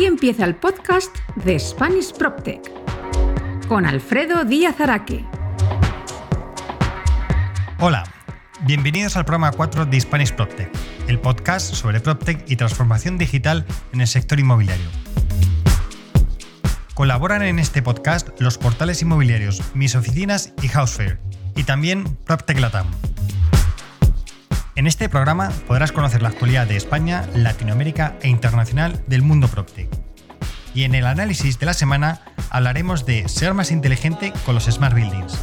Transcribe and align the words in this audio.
Aquí 0.00 0.06
empieza 0.06 0.46
el 0.46 0.56
podcast 0.56 1.14
de 1.44 1.58
Spanish 1.58 2.14
PropTech 2.14 2.72
con 3.68 3.84
Alfredo 3.84 4.46
Díaz 4.46 4.80
Araque. 4.80 5.26
Hola, 7.80 8.04
bienvenidos 8.62 9.18
al 9.18 9.26
programa 9.26 9.52
4 9.52 9.84
de 9.84 10.00
Spanish 10.00 10.32
PropTech, 10.32 10.70
el 11.06 11.18
podcast 11.18 11.74
sobre 11.74 12.00
PropTech 12.00 12.50
y 12.50 12.56
transformación 12.56 13.18
digital 13.18 13.66
en 13.92 14.00
el 14.00 14.06
sector 14.06 14.40
inmobiliario. 14.40 14.88
Colaboran 16.94 17.42
en 17.42 17.58
este 17.58 17.82
podcast 17.82 18.30
los 18.40 18.56
portales 18.56 19.02
inmobiliarios 19.02 19.60
Mis 19.74 19.96
Oficinas 19.96 20.54
y 20.62 20.68
Housefair, 20.68 21.20
y 21.56 21.64
también 21.64 22.04
PropTech 22.24 22.58
Latam. 22.58 22.86
En 24.76 24.86
este 24.86 25.08
programa 25.08 25.50
podrás 25.66 25.90
conocer 25.90 26.22
la 26.22 26.28
actualidad 26.28 26.64
de 26.66 26.76
España, 26.76 27.26
Latinoamérica 27.34 28.14
e 28.22 28.28
internacional 28.28 29.02
del 29.08 29.22
mundo 29.22 29.48
PropTech. 29.48 29.88
Y 30.74 30.84
en 30.84 30.94
el 30.94 31.06
análisis 31.06 31.58
de 31.58 31.66
la 31.66 31.74
semana 31.74 32.20
hablaremos 32.50 33.04
de 33.04 33.28
ser 33.28 33.52
más 33.52 33.72
inteligente 33.72 34.32
con 34.46 34.54
los 34.54 34.66
Smart 34.66 34.94
Buildings. 34.94 35.36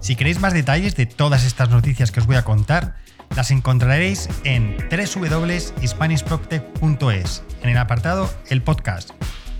Si 0.00 0.16
queréis 0.16 0.40
más 0.40 0.54
detalles 0.54 0.96
de 0.96 1.04
todas 1.04 1.44
estas 1.44 1.68
noticias 1.68 2.10
que 2.10 2.20
os 2.20 2.26
voy 2.26 2.36
a 2.36 2.44
contar, 2.44 2.96
las 3.36 3.50
encontraréis 3.50 4.30
en 4.44 4.78
www.hispanishproptech.es, 4.90 7.42
en 7.62 7.68
el 7.68 7.76
apartado 7.76 8.32
El 8.48 8.62
Podcast, 8.62 9.10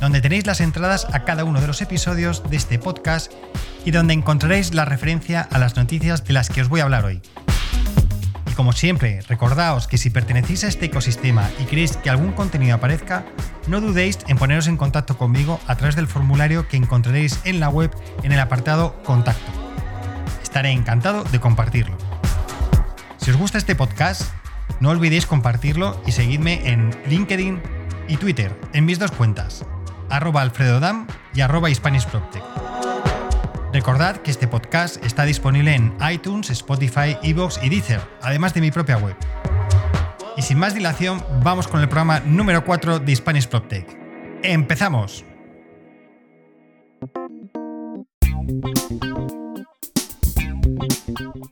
donde 0.01 0.23
tenéis 0.23 0.47
las 0.47 0.63
entradas 0.63 1.07
a 1.13 1.25
cada 1.25 1.45
uno 1.45 1.61
de 1.61 1.67
los 1.67 1.83
episodios 1.83 2.49
de 2.49 2.57
este 2.57 2.79
podcast 2.79 3.31
y 3.85 3.91
donde 3.91 4.15
encontraréis 4.15 4.73
la 4.73 4.87
referencia 4.87 5.43
a 5.43 5.59
las 5.59 5.77
noticias 5.77 6.25
de 6.25 6.33
las 6.33 6.49
que 6.49 6.63
os 6.63 6.69
voy 6.69 6.81
a 6.81 6.85
hablar 6.85 7.05
hoy 7.05 7.21
como 8.57 8.73
siempre, 8.73 9.21
recordaos 9.29 9.87
que 9.87 9.99
si 9.99 10.11
pertenecéis 10.11 10.65
a 10.65 10.69
este 10.69 10.87
ecosistema 10.87 11.49
y 11.61 11.65
queréis 11.65 11.97
que 11.97 12.11
algún 12.11 12.33
contenido 12.33 12.75
aparezca, 12.75 13.25
no 13.67 13.81
dudéis 13.81 14.19
en 14.27 14.39
poneros 14.39 14.67
en 14.67 14.77
contacto 14.77 15.19
conmigo 15.19 15.61
a 15.67 15.77
través 15.77 15.95
del 15.95 16.09
formulario 16.09 16.67
que 16.67 16.77
encontraréis 16.77 17.39
en 17.45 17.61
la 17.61 17.69
web 17.69 17.95
en 18.23 18.33
el 18.33 18.41
apartado 18.41 19.01
Contacto. 19.05 19.53
Estaré 20.43 20.71
encantado 20.71 21.23
de 21.25 21.39
compartirlo. 21.39 21.97
Si 23.19 23.31
os 23.31 23.37
gusta 23.37 23.59
este 23.59 23.77
podcast, 23.77 24.23
no 24.81 24.91
olvidéis 24.91 25.27
compartirlo 25.27 26.01
y 26.07 26.13
seguidme 26.13 26.69
en 26.71 26.91
LinkedIn 27.07 27.61
y 28.09 28.17
Twitter, 28.17 28.59
en 28.73 28.87
mis 28.87 28.99
dos 28.99 29.11
cuentas, 29.11 29.65
arroba 30.09 30.41
alfredodam 30.41 31.07
y 31.35 31.43
arroba 31.43 31.69
Recordad 33.77 34.17
que 34.23 34.31
este 34.31 34.49
podcast 34.49 35.05
está 35.05 35.25
disponible 35.25 35.75
en 35.75 35.95
iTunes, 36.11 36.49
Spotify, 36.49 37.19
Evox 37.23 37.61
y 37.63 37.69
Deezer, 37.69 38.01
además 38.23 38.55
de 38.55 38.63
mi 38.63 38.71
propia 38.71 38.97
web. 38.97 39.15
Y 40.35 40.41
sin 40.41 40.59
más 40.59 40.75
dilación, 40.75 41.23
vamos 41.43 41.69
con 41.69 41.83
el 41.83 41.87
programa 41.87 42.21
número 42.21 42.65
4 42.65 43.01
de 43.01 43.15
Spanish 43.15 43.47
PropTech. 43.47 43.87
¡Empezamos! 44.43 45.27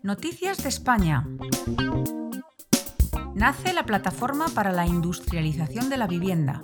Noticias 0.02 0.62
de 0.62 0.70
España. 0.70 1.28
Nace 3.34 3.74
la 3.74 3.84
plataforma 3.84 4.46
para 4.54 4.72
la 4.72 4.86
industrialización 4.86 5.90
de 5.90 5.98
la 5.98 6.06
vivienda 6.06 6.62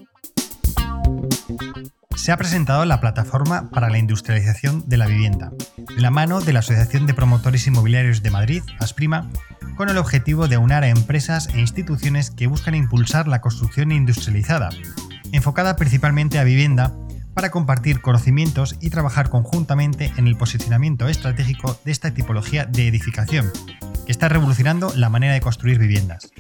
se 2.21 2.33
ha 2.33 2.37
presentado 2.37 2.85
la 2.85 3.01
Plataforma 3.01 3.71
para 3.71 3.89
la 3.89 3.97
Industrialización 3.97 4.87
de 4.87 4.99
la 4.99 5.07
Vivienda, 5.07 5.53
de 5.79 6.03
la 6.03 6.11
mano 6.11 6.43
de 6.43 6.53
la 6.53 6.59
Asociación 6.59 7.07
de 7.07 7.15
Promotores 7.15 7.67
Inmobiliarios 7.67 8.23
de 8.23 8.31
Madrid, 8.31 8.63
ASPRIMA, 8.79 9.31
con 9.75 9.89
el 9.89 9.97
objetivo 9.97 10.47
de 10.47 10.57
aunar 10.57 10.85
a 10.85 10.91
empresas 10.91 11.49
e 11.55 11.61
instituciones 11.61 12.31
que 12.31 12.47
buscan 12.47 12.75
impulsar 12.75 13.27
la 13.27 13.41
construcción 13.41 13.91
industrializada, 13.91 14.69
enfocada 15.33 15.77
principalmente 15.77 16.39
a 16.39 16.45
vivienda, 16.45 16.95
para 17.33 17.51
compartir 17.51 18.03
conocimientos 18.03 18.77
y 18.83 18.91
trabajar 18.91 19.31
conjuntamente 19.31 20.13
en 20.19 20.27
el 20.27 20.37
posicionamiento 20.37 21.09
estratégico 21.09 21.81
de 21.87 21.93
esta 21.93 22.13
tipología 22.13 22.67
de 22.67 22.87
edificación, 22.87 23.51
que 24.05 24.13
está 24.13 24.29
revolucionando 24.29 24.93
la 24.95 25.09
manera 25.09 25.33
de 25.33 25.41
construir 25.41 25.79
viviendas. 25.79 26.31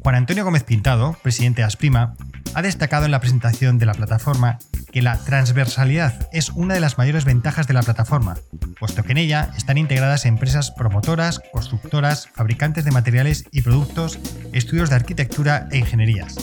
Juan 0.00 0.16
Antonio 0.16 0.44
Gómez 0.44 0.64
Pintado, 0.64 1.16
presidente 1.22 1.62
de 1.62 1.66
Asprima, 1.66 2.16
ha 2.54 2.62
destacado 2.62 3.04
en 3.04 3.10
la 3.10 3.20
presentación 3.20 3.78
de 3.78 3.86
la 3.86 3.94
plataforma 3.94 4.58
que 4.90 5.02
la 5.02 5.18
transversalidad 5.18 6.28
es 6.32 6.50
una 6.50 6.74
de 6.74 6.80
las 6.80 6.98
mayores 6.98 7.24
ventajas 7.24 7.66
de 7.66 7.74
la 7.74 7.82
plataforma, 7.82 8.36
puesto 8.78 9.02
que 9.02 9.12
en 9.12 9.18
ella 9.18 9.50
están 9.56 9.78
integradas 9.78 10.26
empresas 10.26 10.70
promotoras, 10.70 11.40
constructoras, 11.52 12.28
fabricantes 12.34 12.84
de 12.84 12.90
materiales 12.90 13.44
y 13.50 13.62
productos, 13.62 14.18
estudios 14.52 14.90
de 14.90 14.96
arquitectura 14.96 15.68
e 15.70 15.78
ingenierías. 15.78 16.36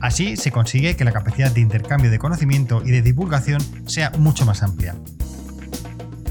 Así 0.00 0.36
se 0.36 0.50
consigue 0.50 0.96
que 0.96 1.04
la 1.04 1.12
capacidad 1.12 1.50
de 1.50 1.60
intercambio 1.60 2.10
de 2.10 2.18
conocimiento 2.18 2.82
y 2.84 2.90
de 2.90 3.02
divulgación 3.02 3.60
sea 3.86 4.10
mucho 4.10 4.44
más 4.44 4.62
amplia. 4.62 4.94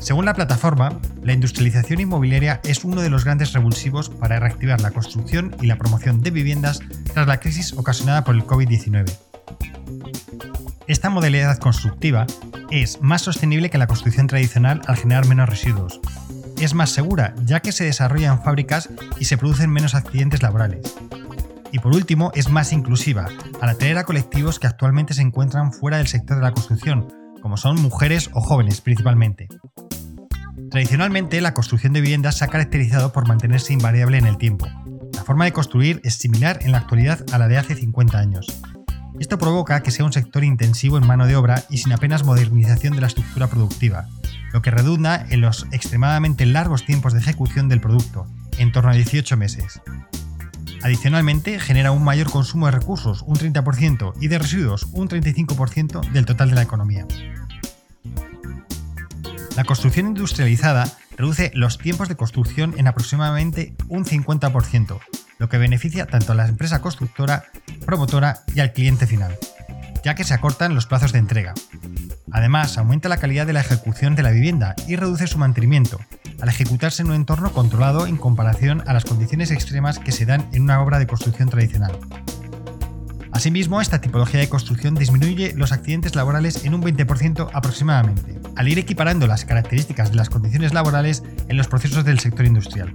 Según 0.04 0.26
la 0.26 0.34
plataforma, 0.34 1.00
la 1.24 1.32
industrialización 1.32 2.02
inmobiliaria 2.02 2.60
es 2.66 2.84
uno 2.84 3.02
de 3.02 3.10
los 3.10 3.24
grandes 3.24 3.54
revulsivos 3.54 4.10
para 4.10 4.38
reactivar 4.38 4.82
la 4.82 4.92
construcción 4.92 5.56
y 5.62 5.68
la 5.68 5.78
promoción 5.78 6.22
de 6.22 6.30
viviendas 6.30 6.82
tras 7.14 7.26
la 7.26 7.40
crisis 7.40 7.72
ocasionada 7.72 8.26
por 8.26 8.36
el 8.36 8.44
COVID-19. 8.44 9.10
Esta 10.88 11.10
modalidad 11.10 11.58
constructiva 11.58 12.28
es 12.70 13.02
más 13.02 13.22
sostenible 13.22 13.70
que 13.70 13.78
la 13.78 13.88
construcción 13.88 14.28
tradicional 14.28 14.82
al 14.88 14.98
generar 14.98 15.26
menos 15.26 15.48
residuos. 15.48 16.02
Es 16.60 16.74
más 16.74 16.90
segura, 16.90 17.34
ya 17.46 17.62
que 17.62 17.72
se 17.72 17.86
desarrolla 17.86 18.34
en 18.34 18.44
fábricas 18.44 18.90
y 19.20 19.24
se 19.24 19.38
producen 19.38 19.72
menos 19.72 19.96
accidentes 19.96 20.44
laborales. 20.44 20.96
Y 21.72 21.80
por 21.80 21.96
último, 21.96 22.34
es 22.36 22.50
más 22.50 22.74
inclusiva, 22.74 23.30
al 23.62 23.70
atraer 23.70 23.98
a 23.98 24.04
colectivos 24.04 24.60
que 24.60 24.68
actualmente 24.68 25.14
se 25.14 25.22
encuentran 25.22 25.72
fuera 25.72 25.96
del 25.96 26.08
sector 26.08 26.36
de 26.36 26.44
la 26.44 26.52
construcción, 26.52 27.08
como 27.42 27.56
son 27.56 27.82
mujeres 27.82 28.30
o 28.34 28.42
jóvenes 28.42 28.82
principalmente. 28.82 29.48
Tradicionalmente, 30.74 31.40
la 31.40 31.54
construcción 31.54 31.94
de 31.94 32.02
viviendas 32.02 32.40
se 32.40 32.46
ha 32.46 32.48
caracterizado 32.48 33.14
por 33.14 33.28
mantenerse 33.28 33.74
invariable 33.74 34.18
en 34.18 34.26
el 34.26 34.40
tiempo. 34.40 34.68
La 35.14 35.24
forma 35.24 35.46
de 35.46 35.52
construir 35.52 36.02
es 36.04 36.16
similar 36.16 36.58
en 36.64 36.72
la 36.72 36.80
actualidad 36.80 37.24
a 37.32 37.38
la 37.38 37.48
de 37.48 37.60
hace 37.60 37.76
50 37.76 38.18
años. 38.18 38.48
Esto 39.20 39.38
provoca 39.38 39.84
que 39.84 39.92
sea 39.92 40.04
un 40.04 40.12
sector 40.12 40.44
intensivo 40.44 40.98
en 40.98 41.06
mano 41.06 41.28
de 41.28 41.36
obra 41.36 41.64
y 41.70 41.78
sin 41.78 41.94
apenas 41.94 42.26
modernización 42.26 42.96
de 42.96 43.02
la 43.02 43.08
estructura 43.08 43.46
productiva, 43.46 44.08
lo 44.52 44.64
que 44.64 44.72
redunda 44.72 45.24
en 45.30 45.42
los 45.42 45.68
extremadamente 45.72 46.48
largos 46.48 46.88
tiempos 46.88 47.14
de 47.14 47.20
ejecución 47.20 47.70
del 47.70 47.80
producto, 47.80 48.26
en 48.58 48.72
torno 48.72 48.90
a 48.90 48.96
18 48.96 49.38
meses. 49.38 49.80
Adicionalmente, 50.82 51.60
genera 51.60 51.92
un 51.92 52.04
mayor 52.04 52.32
consumo 52.32 52.66
de 52.66 52.72
recursos, 52.72 53.22
un 53.28 53.36
30%, 53.36 54.14
y 54.20 54.28
de 54.28 54.40
residuos, 54.40 54.88
un 54.92 55.08
35% 55.08 56.12
del 56.12 56.26
total 56.26 56.50
de 56.50 56.56
la 56.56 56.64
economía. 56.64 57.06
La 59.56 59.66
construcción 59.66 60.08
industrializada 60.08 60.90
reduce 61.16 61.52
los 61.54 61.78
tiempos 61.78 62.10
de 62.10 62.16
construcción 62.16 62.74
en 62.78 62.88
aproximadamente 62.88 63.76
un 63.88 64.04
50%, 64.04 65.00
lo 65.38 65.50
que 65.50 65.58
beneficia 65.60 66.08
tanto 66.08 66.32
a 66.32 66.36
la 66.36 66.48
empresa 66.48 66.82
constructora, 66.82 67.46
promotora 67.86 68.44
y 68.56 68.62
al 68.62 68.74
cliente 68.74 69.06
final, 69.06 69.38
ya 70.04 70.16
que 70.16 70.24
se 70.24 70.34
acortan 70.34 70.74
los 70.74 70.88
plazos 70.88 71.12
de 71.12 71.20
entrega. 71.20 71.54
Además, 72.32 72.80
aumenta 72.80 73.10
la 73.10 73.18
calidad 73.18 73.46
de 73.46 73.54
la 73.54 73.62
ejecución 73.62 74.16
de 74.16 74.24
la 74.24 74.32
vivienda 74.32 74.76
y 74.88 74.96
reduce 74.96 75.28
su 75.28 75.38
mantenimiento, 75.38 76.00
al 76.42 76.50
ejecutarse 76.50 77.04
en 77.04 77.10
un 77.10 77.16
entorno 77.16 77.52
controlado 77.52 78.08
en 78.08 78.18
comparación 78.18 78.84
a 78.88 78.94
las 78.94 79.06
condiciones 79.06 79.52
extremas 79.52 80.00
que 80.00 80.12
se 80.12 80.26
dan 80.26 80.50
en 80.54 80.64
una 80.64 80.82
obra 80.82 80.98
de 80.98 81.06
construcción 81.06 81.50
tradicional. 81.50 82.00
Asimismo, 83.34 83.82
esta 83.82 84.00
tipología 84.00 84.40
de 84.40 84.48
construcción 84.48 84.94
disminuye 84.94 85.54
los 85.56 85.72
accidentes 85.72 86.16
laborales 86.16 86.66
en 86.66 86.76
un 86.76 86.84
20% 86.84 87.50
aproximadamente, 87.52 88.40
al 88.56 88.68
ir 88.68 88.78
equiparando 88.78 89.26
las 89.26 89.44
características 89.44 90.12
de 90.12 90.18
las 90.18 90.30
condiciones 90.30 90.74
laborales 90.74 91.24
en 91.50 91.58
los 91.58 91.68
procesos 91.68 92.06
del 92.06 92.20
sector 92.20 92.46
industrial. 92.46 92.94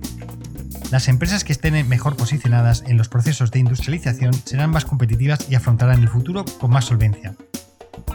Las 0.92 1.08
empresas 1.08 1.42
que 1.42 1.52
estén 1.52 1.86
mejor 1.88 2.16
posicionadas 2.16 2.84
en 2.86 2.96
los 2.96 3.08
procesos 3.08 3.50
de 3.50 3.58
industrialización 3.58 4.32
serán 4.32 4.70
más 4.70 4.84
competitivas 4.84 5.46
y 5.50 5.56
afrontarán 5.56 6.00
el 6.00 6.08
futuro 6.08 6.44
con 6.60 6.70
más 6.70 6.86
solvencia. 6.86 7.34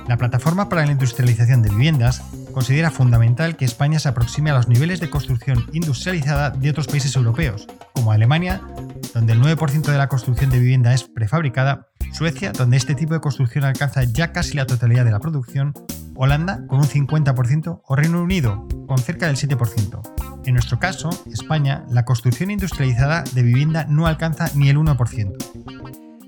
La 0.08 0.18
Plataforma 0.18 0.70
para 0.70 0.86
la 0.86 0.92
Industrialización 0.92 1.62
de 1.62 1.70
Viviendas 1.70 2.22
considera 2.54 2.92
fundamental 2.92 3.56
que 3.56 3.66
España 3.66 4.00
se 4.00 4.10
aproxime 4.10 4.52
a 4.52 4.54
los 4.54 4.68
niveles 4.68 5.00
de 5.00 5.10
construcción 5.10 5.66
industrializada 5.74 6.52
de 6.52 6.70
otros 6.70 6.88
países 6.88 7.16
europeos, 7.16 7.68
como 7.94 8.12
Alemania, 8.12 8.62
donde 9.14 9.34
el 9.34 9.42
9% 9.42 9.82
de 9.84 9.98
la 9.98 10.10
construcción 10.10 10.50
de 10.50 10.60
vivienda 10.60 10.94
es 10.94 11.04
prefabricada, 11.04 11.88
Suecia, 12.12 12.52
donde 12.52 12.78
este 12.78 12.96
tipo 12.96 13.14
de 13.14 13.22
construcción 13.22 13.64
alcanza 13.64 14.04
ya 14.04 14.32
casi 14.32 14.56
la 14.56 14.66
totalidad 14.66 15.06
de 15.06 15.12
la 15.12 15.20
producción, 15.20 15.74
Holanda 16.16 16.66
con 16.68 16.80
un 16.80 16.86
50% 16.86 17.82
o 17.84 17.96
Reino 17.96 18.22
Unido 18.22 18.68
con 18.88 18.98
cerca 18.98 19.28
del 19.28 19.36
7%. 19.36 20.02
En 20.46 20.54
nuestro 20.54 20.78
caso, 20.78 21.10
España, 21.32 21.86
la 21.90 22.06
construcción 22.06 22.52
industrializada 22.52 23.24
de 23.34 23.44
vivienda 23.44 23.86
no 23.90 24.08
alcanza 24.08 24.52
ni 24.56 24.70
el 24.70 24.78
1%. 24.78 25.83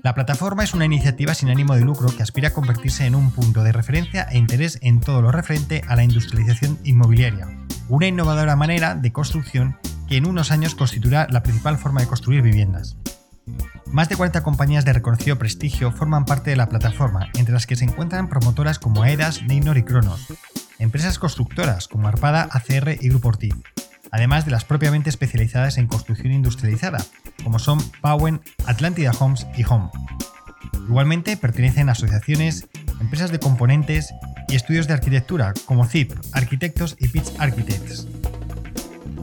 La 0.06 0.14
plataforma 0.14 0.62
es 0.62 0.72
una 0.72 0.84
iniciativa 0.84 1.34
sin 1.34 1.48
ánimo 1.48 1.74
de 1.74 1.80
lucro 1.80 2.14
que 2.14 2.22
aspira 2.22 2.50
a 2.50 2.52
convertirse 2.52 3.06
en 3.06 3.16
un 3.16 3.32
punto 3.32 3.64
de 3.64 3.72
referencia 3.72 4.22
e 4.30 4.38
interés 4.38 4.78
en 4.80 5.00
todo 5.00 5.20
lo 5.20 5.32
referente 5.32 5.82
a 5.88 5.96
la 5.96 6.04
industrialización 6.04 6.78
inmobiliaria, 6.84 7.48
una 7.88 8.06
innovadora 8.06 8.54
manera 8.54 8.94
de 8.94 9.10
construcción 9.10 9.76
que 10.08 10.16
en 10.16 10.26
unos 10.26 10.52
años 10.52 10.76
constituirá 10.76 11.26
la 11.28 11.42
principal 11.42 11.76
forma 11.76 12.02
de 12.02 12.06
construir 12.06 12.42
viviendas. 12.42 12.96
Más 13.86 14.08
de 14.08 14.14
40 14.14 14.44
compañías 14.44 14.84
de 14.84 14.92
reconocido 14.92 15.40
prestigio 15.40 15.90
forman 15.90 16.24
parte 16.24 16.50
de 16.50 16.56
la 16.56 16.68
plataforma, 16.68 17.28
entre 17.34 17.54
las 17.54 17.66
que 17.66 17.74
se 17.74 17.84
encuentran 17.84 18.28
promotoras 18.28 18.78
como 18.78 19.02
Aedas, 19.02 19.42
Neynor 19.42 19.76
y 19.76 19.82
Cronos, 19.82 20.28
empresas 20.78 21.18
constructoras 21.18 21.88
como 21.88 22.06
Arpada, 22.06 22.48
ACR 22.52 22.96
y 23.00 23.08
Grupo 23.08 23.30
Ortiz, 23.30 23.56
además 24.12 24.44
de 24.44 24.52
las 24.52 24.64
propiamente 24.64 25.10
especializadas 25.10 25.78
en 25.78 25.88
construcción 25.88 26.32
industrializada, 26.32 27.04
como 27.44 27.58
son 27.58 27.78
Powen, 28.00 28.40
Atlántida 28.66 29.12
Homes 29.18 29.46
y 29.56 29.64
Home. 29.64 29.90
Igualmente 30.88 31.36
pertenecen 31.36 31.88
a 31.88 31.92
asociaciones, 31.92 32.68
empresas 33.00 33.30
de 33.30 33.38
componentes 33.38 34.12
y 34.48 34.54
estudios 34.54 34.86
de 34.86 34.94
arquitectura 34.94 35.52
como 35.64 35.86
CIP, 35.86 36.12
Arquitectos 36.32 36.96
y 36.98 37.08
Pitch 37.08 37.32
Architects. 37.38 38.06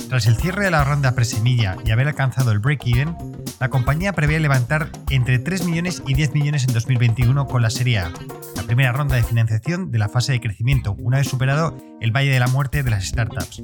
Tras 0.09 0.25
el 0.25 0.37
cierre 0.37 0.63
de 0.63 0.71
la 0.71 0.85
ronda 0.85 1.15
presemilla 1.15 1.75
y 1.83 1.91
haber 1.91 2.07
alcanzado 2.07 2.51
el 2.51 2.59
break-even, 2.59 3.15
la 3.59 3.69
compañía 3.69 4.13
prevé 4.13 4.39
levantar 4.39 4.89
entre 5.09 5.37
3 5.37 5.65
millones 5.65 6.01
y 6.07 6.13
10 6.13 6.33
millones 6.33 6.65
en 6.65 6.73
2021 6.73 7.45
con 7.45 7.61
la 7.61 7.69
Serie 7.69 7.99
A, 7.99 8.13
la 8.55 8.63
primera 8.63 8.93
ronda 8.93 9.17
de 9.17 9.23
financiación 9.23 9.91
de 9.91 9.99
la 9.99 10.07
fase 10.07 10.31
de 10.31 10.39
crecimiento, 10.39 10.95
una 10.99 11.17
vez 11.17 11.27
superado 11.27 11.75
el 11.99 12.15
valle 12.15 12.31
de 12.31 12.39
la 12.39 12.47
muerte 12.47 12.83
de 12.83 12.89
las 12.89 13.05
startups. 13.05 13.63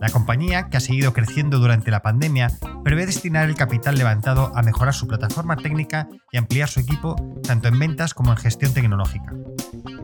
La 0.00 0.10
compañía, 0.10 0.68
que 0.70 0.76
ha 0.76 0.80
seguido 0.80 1.12
creciendo 1.12 1.60
durante 1.60 1.92
la 1.92 2.02
pandemia, 2.02 2.50
prevé 2.82 3.06
destinar 3.06 3.48
el 3.48 3.54
capital 3.54 3.96
levantado 3.96 4.50
a 4.56 4.62
mejorar 4.62 4.92
su 4.92 5.06
plataforma 5.06 5.56
técnica 5.56 6.08
y 6.32 6.36
ampliar 6.36 6.68
su 6.68 6.80
equipo 6.80 7.14
tanto 7.46 7.68
en 7.68 7.78
ventas 7.78 8.12
como 8.12 8.32
en 8.32 8.38
gestión 8.38 8.74
tecnológica. 8.74 9.32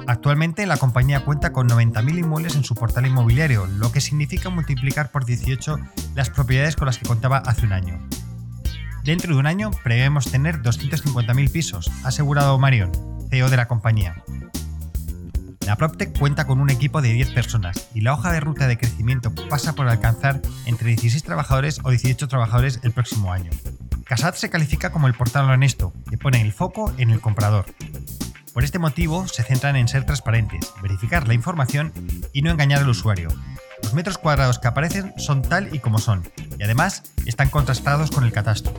Actualmente 0.06 0.66
la 0.66 0.76
compañía 0.76 1.24
cuenta 1.24 1.52
con 1.52 1.68
90.000 1.68 2.18
inmuebles 2.18 2.56
en 2.56 2.64
su 2.64 2.74
portal 2.74 3.06
inmobiliario, 3.06 3.66
lo 3.66 3.92
que 3.92 4.00
significa 4.00 4.50
multiplicar 4.50 5.10
por 5.10 5.24
18 5.24 5.78
las 6.14 6.30
propiedades 6.30 6.76
con 6.76 6.86
las 6.86 6.98
que 6.98 7.06
contaba 7.06 7.38
hace 7.38 7.66
un 7.66 7.72
año. 7.72 8.00
Dentro 9.04 9.32
de 9.32 9.40
un 9.40 9.46
año 9.46 9.70
prevemos 9.82 10.30
tener 10.30 10.62
250.000 10.62 11.50
pisos, 11.50 11.90
ha 12.04 12.08
asegurado 12.08 12.58
Marion, 12.58 12.92
CEO 13.30 13.48
de 13.48 13.56
la 13.56 13.68
compañía. 13.68 14.22
La 15.66 15.76
PropTech 15.76 16.18
cuenta 16.18 16.46
con 16.46 16.60
un 16.60 16.68
equipo 16.68 17.00
de 17.00 17.12
10 17.12 17.30
personas 17.30 17.88
y 17.94 18.00
la 18.00 18.12
hoja 18.12 18.32
de 18.32 18.40
ruta 18.40 18.66
de 18.66 18.76
crecimiento 18.76 19.32
pasa 19.48 19.74
por 19.74 19.88
alcanzar 19.88 20.42
entre 20.66 20.88
16 20.88 21.22
trabajadores 21.22 21.80
o 21.84 21.90
18 21.90 22.28
trabajadores 22.28 22.80
el 22.82 22.92
próximo 22.92 23.32
año. 23.32 23.50
Casad 24.04 24.34
se 24.34 24.50
califica 24.50 24.90
como 24.90 25.06
el 25.06 25.14
portal 25.14 25.48
honesto, 25.48 25.92
que 26.10 26.18
pone 26.18 26.42
el 26.42 26.52
foco 26.52 26.92
en 26.98 27.10
el 27.10 27.20
comprador. 27.20 27.66
Por 28.52 28.64
este 28.64 28.78
motivo, 28.78 29.28
se 29.28 29.42
centran 29.44 29.76
en 29.76 29.86
ser 29.86 30.04
transparentes, 30.04 30.72
verificar 30.82 31.28
la 31.28 31.34
información 31.34 31.92
y 32.32 32.42
no 32.42 32.50
engañar 32.50 32.80
al 32.80 32.88
usuario. 32.88 33.28
Los 33.82 33.94
metros 33.94 34.18
cuadrados 34.18 34.58
que 34.58 34.68
aparecen 34.68 35.14
son 35.18 35.42
tal 35.42 35.74
y 35.74 35.78
como 35.78 35.98
son, 35.98 36.28
y 36.58 36.62
además 36.62 37.02
están 37.26 37.48
contrastados 37.48 38.10
con 38.10 38.24
el 38.24 38.32
catastro. 38.32 38.74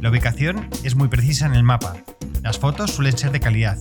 La 0.00 0.10
ubicación 0.10 0.68
es 0.82 0.96
muy 0.96 1.08
precisa 1.08 1.46
en 1.46 1.54
el 1.54 1.62
mapa, 1.62 1.96
las 2.42 2.58
fotos 2.58 2.92
suelen 2.92 3.16
ser 3.16 3.30
de 3.30 3.40
calidad, 3.40 3.78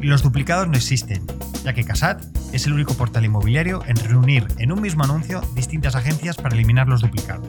y 0.00 0.06
los 0.06 0.22
duplicados 0.22 0.68
no 0.68 0.76
existen, 0.76 1.26
ya 1.64 1.72
que 1.74 1.84
Casat 1.84 2.22
es 2.52 2.66
el 2.66 2.72
único 2.72 2.94
portal 2.94 3.24
inmobiliario 3.24 3.82
en 3.86 3.96
reunir 3.96 4.46
en 4.58 4.72
un 4.72 4.80
mismo 4.80 5.04
anuncio 5.04 5.40
distintas 5.54 5.94
agencias 5.94 6.36
para 6.36 6.54
eliminar 6.54 6.88
los 6.88 7.02
duplicados. 7.02 7.46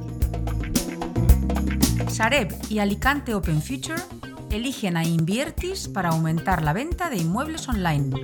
Sareb 2.09 2.53
y 2.69 2.79
Alicante 2.79 3.33
Open 3.33 3.61
Future 3.61 4.01
eligen 4.51 4.97
a 4.97 5.03
Inviertis 5.03 5.87
para 5.87 6.09
aumentar 6.09 6.61
la 6.61 6.73
venta 6.73 7.09
de 7.09 7.17
inmuebles 7.17 7.67
online. 7.69 8.21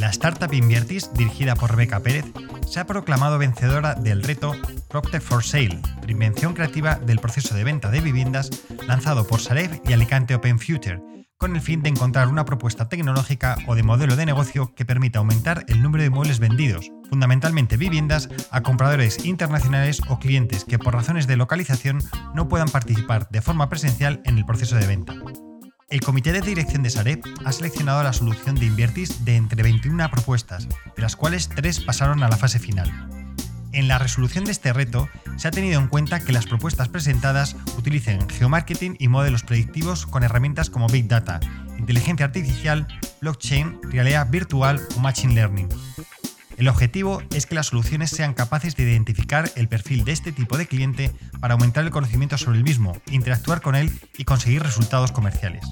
La 0.00 0.10
startup 0.10 0.52
Inviertis, 0.52 1.12
dirigida 1.14 1.56
por 1.56 1.70
Rebeca 1.70 2.00
Pérez, 2.00 2.24
se 2.66 2.80
ha 2.80 2.86
proclamado 2.86 3.38
vencedora 3.38 3.94
del 3.94 4.22
reto 4.22 4.54
Procter 4.88 5.20
for 5.20 5.42
Sale, 5.42 5.80
reinvención 6.02 6.54
creativa 6.54 6.96
del 6.96 7.18
proceso 7.18 7.54
de 7.54 7.64
venta 7.64 7.90
de 7.90 8.00
viviendas 8.00 8.50
lanzado 8.86 9.26
por 9.26 9.40
Sareb 9.40 9.80
y 9.88 9.92
Alicante 9.92 10.34
Open 10.34 10.58
Future, 10.58 11.00
con 11.38 11.54
el 11.54 11.60
fin 11.60 11.82
de 11.82 11.90
encontrar 11.90 12.28
una 12.28 12.44
propuesta 12.44 12.88
tecnológica 12.88 13.56
o 13.66 13.74
de 13.74 13.82
modelo 13.82 14.16
de 14.16 14.26
negocio 14.26 14.74
que 14.74 14.84
permita 14.84 15.18
aumentar 15.18 15.64
el 15.68 15.82
número 15.82 16.02
de 16.02 16.08
inmuebles 16.08 16.38
vendidos, 16.38 16.90
fundamentalmente 17.08 17.76
viviendas, 17.76 18.28
a 18.50 18.62
compradores 18.62 19.24
internacionales 19.24 20.00
o 20.08 20.18
clientes 20.18 20.64
que 20.64 20.78
por 20.78 20.94
razones 20.94 21.26
de 21.26 21.36
localización 21.36 22.02
no 22.34 22.48
puedan 22.48 22.68
participar 22.68 23.28
de 23.28 23.42
forma 23.42 23.68
presencial 23.68 24.20
en 24.24 24.38
el 24.38 24.46
proceso 24.46 24.76
de 24.76 24.86
venta. 24.86 25.14
El 25.88 26.00
comité 26.00 26.32
de 26.32 26.40
dirección 26.40 26.82
de 26.82 26.90
Sareb 26.90 27.22
ha 27.44 27.52
seleccionado 27.52 28.02
la 28.02 28.12
solución 28.12 28.56
de 28.56 28.66
Inviertis 28.66 29.24
de 29.24 29.36
entre 29.36 29.62
21 29.62 30.10
propuestas, 30.10 30.68
de 30.68 31.02
las 31.02 31.14
cuales 31.14 31.48
3 31.48 31.80
pasaron 31.80 32.22
a 32.22 32.28
la 32.28 32.36
fase 32.36 32.58
final. 32.58 33.25
En 33.76 33.88
la 33.88 33.98
resolución 33.98 34.46
de 34.46 34.52
este 34.52 34.72
reto 34.72 35.06
se 35.36 35.48
ha 35.48 35.50
tenido 35.50 35.78
en 35.78 35.88
cuenta 35.88 36.20
que 36.20 36.32
las 36.32 36.46
propuestas 36.46 36.88
presentadas 36.88 37.56
utilicen 37.76 38.26
geomarketing 38.26 38.96
y 38.98 39.08
modelos 39.08 39.42
predictivos 39.42 40.06
con 40.06 40.22
herramientas 40.22 40.70
como 40.70 40.86
Big 40.86 41.08
Data, 41.08 41.40
inteligencia 41.78 42.24
artificial, 42.24 42.88
blockchain, 43.20 43.78
realidad 43.82 44.30
virtual 44.30 44.80
o 44.96 45.00
machine 45.00 45.34
learning. 45.34 45.68
El 46.56 46.68
objetivo 46.68 47.22
es 47.34 47.44
que 47.44 47.54
las 47.54 47.66
soluciones 47.66 48.08
sean 48.08 48.32
capaces 48.32 48.76
de 48.76 48.84
identificar 48.84 49.50
el 49.56 49.68
perfil 49.68 50.06
de 50.06 50.12
este 50.12 50.32
tipo 50.32 50.56
de 50.56 50.66
cliente 50.66 51.12
para 51.38 51.52
aumentar 51.52 51.84
el 51.84 51.90
conocimiento 51.90 52.38
sobre 52.38 52.56
el 52.56 52.64
mismo, 52.64 52.96
interactuar 53.10 53.60
con 53.60 53.74
él 53.74 53.92
y 54.16 54.24
conseguir 54.24 54.62
resultados 54.62 55.12
comerciales. 55.12 55.66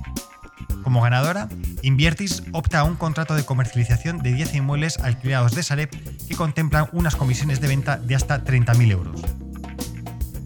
Como 0.82 1.00
ganadora, 1.00 1.49
Inviertis 1.82 2.43
opta 2.52 2.81
a 2.81 2.84
un 2.84 2.96
contrato 2.96 3.34
de 3.34 3.44
comercialización 3.44 4.22
de 4.22 4.32
10 4.32 4.55
inmuebles 4.55 4.99
alquilados 4.99 5.55
de 5.55 5.62
Sareb 5.62 5.90
que 6.26 6.34
contemplan 6.34 6.88
unas 6.93 7.14
comisiones 7.14 7.61
de 7.61 7.69
venta 7.69 7.99
de 7.99 8.14
hasta 8.14 8.43
30.000 8.43 8.90
euros. 8.90 9.20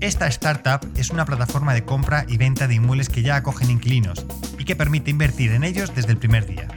Esta 0.01 0.27
startup 0.29 0.81
es 0.97 1.11
una 1.11 1.25
plataforma 1.25 1.75
de 1.75 1.85
compra 1.85 2.25
y 2.29 2.37
venta 2.37 2.67
de 2.67 2.75
inmuebles 2.75 3.09
que 3.09 3.23
ya 3.23 3.37
acogen 3.37 3.71
inquilinos 3.71 4.27
y 4.59 4.65
que 4.65 4.77
permite 4.77 5.11
invertir 5.11 5.53
en 5.53 5.65
ellos 5.65 5.95
desde 5.95 6.13
el 6.13 6.19
primer 6.19 6.47
día. 6.47 6.69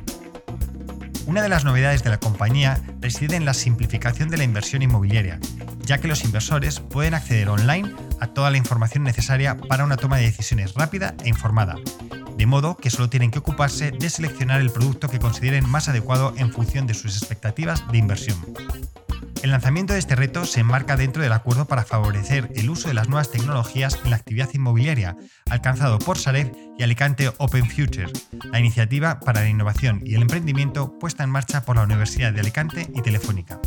Una 1.26 1.42
de 1.42 1.50
las 1.50 1.66
novedades 1.66 2.04
de 2.04 2.10
la 2.10 2.20
compañía 2.20 2.82
reside 3.00 3.36
en 3.36 3.46
la 3.46 3.54
simplificación 3.54 4.30
de 4.30 4.38
la 4.38 4.44
inversión 4.44 4.82
inmobiliaria, 4.82 5.40
ya 5.86 6.00
que 6.00 6.08
los 6.08 6.24
inversores 6.24 6.80
pueden 6.80 7.14
acceder 7.14 7.50
online 7.50 7.92
a 8.20 8.28
toda 8.28 8.50
la 8.50 8.58
información 8.58 9.04
necesaria 9.04 9.58
para 9.58 9.86
una 9.86 9.98
toma 9.98 10.18
de 10.18 10.26
decisiones 10.26 10.74
rápida 10.74 11.16
e 11.24 11.30
informada, 11.30 11.76
de 12.38 12.46
modo 12.46 12.78
que 12.78 12.90
solo 12.90 13.10
tienen 13.10 13.32
que 13.32 13.40
ocuparse 13.40 13.92
de 13.92 14.10
seleccionar 14.10 14.62
el 14.62 14.72
producto 14.72 15.10
que 15.10 15.20
consideren 15.20 15.70
más 15.70 15.90
adecuado 15.90 16.34
en 16.38 16.52
función 16.52 16.88
de 16.88 16.94
sus 16.94 17.18
expectativas 17.18 17.84
de 17.92 17.98
inversión. 17.98 18.38
El 19.44 19.50
lanzamiento 19.50 19.94
de 19.94 20.00
este 20.00 20.16
reto 20.16 20.46
se 20.46 20.60
enmarca 20.60 20.96
dentro 20.96 21.24
del 21.24 21.34
acuerdo 21.34 21.66
para 21.66 21.84
favorecer 21.84 22.52
el 22.56 22.70
uso 22.70 22.90
de 22.90 22.94
las 22.94 23.10
nuevas 23.10 23.32
tecnologías 23.32 23.98
en 24.04 24.12
la 24.12 24.18
actividad 24.18 24.50
inmobiliaria, 24.54 25.18
alcanzado 25.50 25.98
por 25.98 26.20
Sareb 26.20 26.56
y 26.78 26.84
Alicante 26.84 27.32
Open 27.40 27.68
Future, 27.68 28.12
la 28.52 28.60
iniciativa 28.60 29.20
para 29.20 29.42
la 29.42 29.50
innovación 29.50 30.02
y 30.06 30.14
el 30.14 30.22
emprendimiento 30.22 30.98
puesta 31.00 31.24
en 31.24 31.32
marcha 31.32 31.66
por 31.66 31.78
la 31.78 31.84
Universidad 31.84 32.34
de 32.34 32.42
Alicante 32.42 32.88
y 32.94 33.02
Telefónica. 33.02 33.60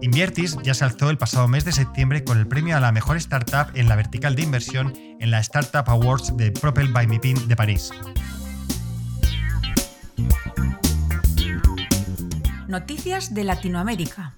Inviertis 0.00 0.56
ya 0.62 0.74
se 0.74 0.84
alzó 0.84 1.10
el 1.10 1.18
pasado 1.18 1.48
mes 1.48 1.64
de 1.64 1.72
septiembre 1.72 2.24
con 2.24 2.38
el 2.38 2.46
premio 2.46 2.76
a 2.76 2.80
la 2.80 2.92
mejor 2.92 3.16
startup 3.16 3.74
en 3.74 3.88
la 3.88 3.96
vertical 3.96 4.36
de 4.36 4.42
inversión 4.42 4.92
en 5.20 5.30
la 5.30 5.40
Startup 5.40 5.84
Awards 5.86 6.36
de 6.36 6.52
Propel 6.52 6.92
by 6.92 7.06
MIPIM 7.06 7.48
de 7.48 7.56
París. 7.56 7.90
Noticias 12.68 13.32
de 13.32 13.44
Latinoamérica. 13.44 14.34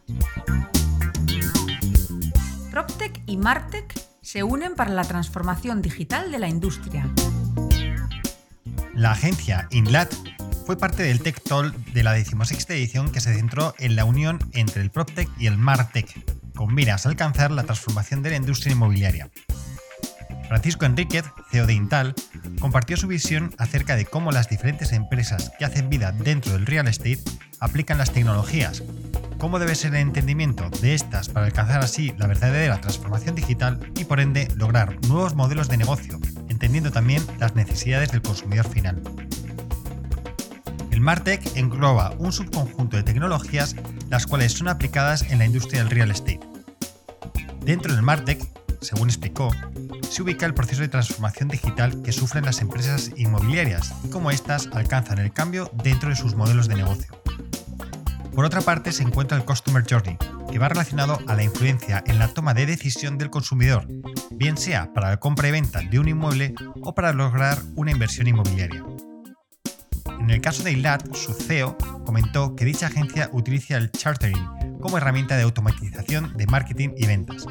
PropTech 2.71 3.23
y 3.27 3.37
Martech 3.37 4.01
se 4.21 4.43
unen 4.43 4.75
para 4.75 4.91
la 4.91 5.05
transformación 5.05 5.83
digital 5.83 6.31
de 6.31 6.39
la 6.39 6.49
industria. 6.49 7.09
La 8.95 9.13
agencia 9.13 9.67
INLAT 9.71 10.13
fue 10.69 10.77
parte 10.77 11.03
del 11.03 11.21
Tech 11.21 11.41
Toll 11.45 11.73
de 11.95 12.03
la 12.03 12.13
decimosexta 12.13 12.75
edición 12.75 13.11
que 13.11 13.23
se 13.23 13.35
centró 13.35 13.75
en 13.79 13.97
la 13.97 14.05
unión 14.05 14.39
entre 14.53 14.83
el 14.83 14.91
PropTech 14.91 15.27
y 15.39 15.47
el 15.47 15.57
MarTech, 15.57 16.07
con 16.55 16.75
miras 16.75 17.07
a 17.07 17.09
alcanzar 17.09 17.51
la 17.51 17.63
transformación 17.63 18.23
de 18.23 18.29
la 18.29 18.37
industria 18.37 18.75
inmobiliaria. 18.75 19.31
Francisco 20.47 20.85
Enríquez, 20.85 21.25
CEO 21.51 21.65
de 21.65 21.73
Intal, 21.73 22.15
compartió 22.61 22.99
su 22.99 23.07
visión 23.07 23.55
acerca 23.57 23.97
de 23.97 24.05
cómo 24.05 24.31
las 24.31 24.51
diferentes 24.51 24.93
empresas 24.93 25.53
que 25.59 25.65
hacen 25.65 25.89
vida 25.89 26.13
dentro 26.13 26.53
del 26.53 26.67
real 26.67 26.87
estate 26.87 27.23
aplican 27.61 27.97
las 27.97 28.13
tecnologías, 28.13 28.83
cómo 29.39 29.59
debe 29.59 29.75
ser 29.75 29.95
el 29.95 30.03
entendimiento 30.03 30.69
de 30.83 30.93
estas 30.93 31.31
para 31.31 31.47
alcanzar 31.47 31.81
así 31.81 32.13
la 32.19 32.27
verdadera 32.27 32.79
transformación 32.79 33.35
digital 33.35 33.91
y 33.97 34.05
por 34.05 34.21
ende 34.21 34.49
lograr 34.55 35.01
nuevos 35.07 35.35
modelos 35.35 35.71
de 35.71 35.79
negocio, 35.79 36.21
entendiendo 36.51 36.93
también 36.93 37.25
las 37.39 37.55
necesidades 37.55 38.13
del 38.13 38.21
consumidor 38.21 38.69
final. 38.69 39.01
El 40.99 41.05
Martech 41.05 41.57
engloba 41.57 42.11
un 42.19 42.33
subconjunto 42.33 42.97
de 42.97 43.05
tecnologías 43.05 43.77
las 44.11 44.27
cuales 44.27 44.51
son 44.51 44.67
aplicadas 44.67 45.23
en 45.31 45.39
la 45.39 45.47
industria 45.47 45.85
del 45.85 45.93
real 45.93 46.11
estate. 46.11 46.41
Dentro 47.61 47.95
del 47.95 48.03
Martech, 48.03 48.45
según 48.81 49.09
explicó, 49.09 49.55
se 50.11 50.23
ubica 50.25 50.45
el 50.45 50.55
proceso 50.55 50.83
de 50.83 50.89
transformación 50.89 51.51
digital 51.51 52.03
que 52.03 52.11
sufren 52.11 52.47
las 52.47 52.61
empresas 52.63 53.13
inmobiliarias 53.15 53.95
y 54.03 54.09
cómo 54.09 54.33
éstas 54.33 54.71
alcanzan 54.73 55.19
el 55.19 55.33
cambio 55.33 55.71
dentro 55.85 56.09
de 56.09 56.17
sus 56.17 56.35
modelos 56.35 56.67
de 56.67 56.75
negocio. 56.75 57.17
Por 58.35 58.45
otra 58.45 58.63
parte, 58.63 58.91
se 58.91 59.05
encuentra 59.05 59.39
el 59.39 59.45
Customer 59.45 59.85
Journey, 59.89 60.19
que 60.51 60.59
va 60.59 60.69
relacionado 60.69 61.21
a 61.29 61.37
la 61.37 61.45
influencia 61.45 62.03
en 62.09 62.19
la 62.19 62.27
toma 62.27 62.55
de 62.55 62.67
decisión 62.67 63.19
del 63.19 63.31
consumidor, 63.31 63.87
bien 64.33 64.57
sea 64.57 64.93
para 64.93 65.11
la 65.11 65.19
compra 65.19 65.47
y 65.47 65.53
venta 65.53 65.81
de 65.81 66.01
un 66.01 66.09
inmueble 66.09 66.57
o 66.83 66.93
para 66.93 67.13
lograr 67.13 67.63
una 67.77 67.93
inversión 67.93 68.27
inmobiliaria. 68.27 68.83
En 70.29 70.35
el 70.35 70.43
caso 70.43 70.63
de 70.63 70.73
ILAT, 70.73 71.15
su 71.15 71.33
CEO 71.33 71.79
comentó 72.05 72.55
que 72.55 72.67
dicha 72.67 72.89
agencia 72.89 73.31
utiliza 73.33 73.79
el 73.79 73.91
chartering 73.91 74.77
como 74.79 74.99
herramienta 74.99 75.39
de 75.39 75.43
automatización 75.43 76.37
de 76.37 76.47
marketing 76.47 76.91
y 76.99 77.07
ventas. 77.07 77.47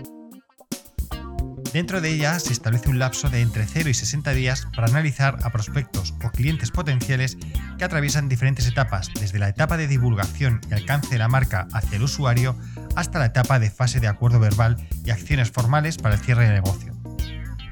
Dentro 1.73 2.01
de 2.01 2.11
ella 2.11 2.39
se 2.39 2.53
establece 2.53 2.89
un 2.89 2.99
lapso 2.99 3.31
de 3.31 3.41
entre 3.41 3.65
0 3.65 3.89
y 3.89 3.95
60 3.95 4.31
días 4.33 4.67
para 4.75 4.85
analizar 4.89 5.39
a 5.41 5.49
prospectos 5.49 6.13
o 6.23 6.29
clientes 6.29 6.69
potenciales 6.69 7.39
que 7.79 7.83
atraviesan 7.83 8.29
diferentes 8.29 8.67
etapas, 8.67 9.09
desde 9.19 9.39
la 9.39 9.49
etapa 9.49 9.75
de 9.75 9.87
divulgación 9.87 10.61
y 10.69 10.75
alcance 10.75 11.09
de 11.09 11.17
la 11.17 11.27
marca 11.27 11.67
hacia 11.73 11.95
el 11.95 12.03
usuario 12.03 12.55
hasta 12.95 13.17
la 13.17 13.25
etapa 13.25 13.57
de 13.57 13.71
fase 13.71 13.99
de 13.99 14.07
acuerdo 14.07 14.39
verbal 14.39 14.77
y 15.03 15.09
acciones 15.09 15.49
formales 15.49 15.97
para 15.97 16.13
el 16.13 16.21
cierre 16.21 16.47
de 16.47 16.53
negocio. 16.53 16.96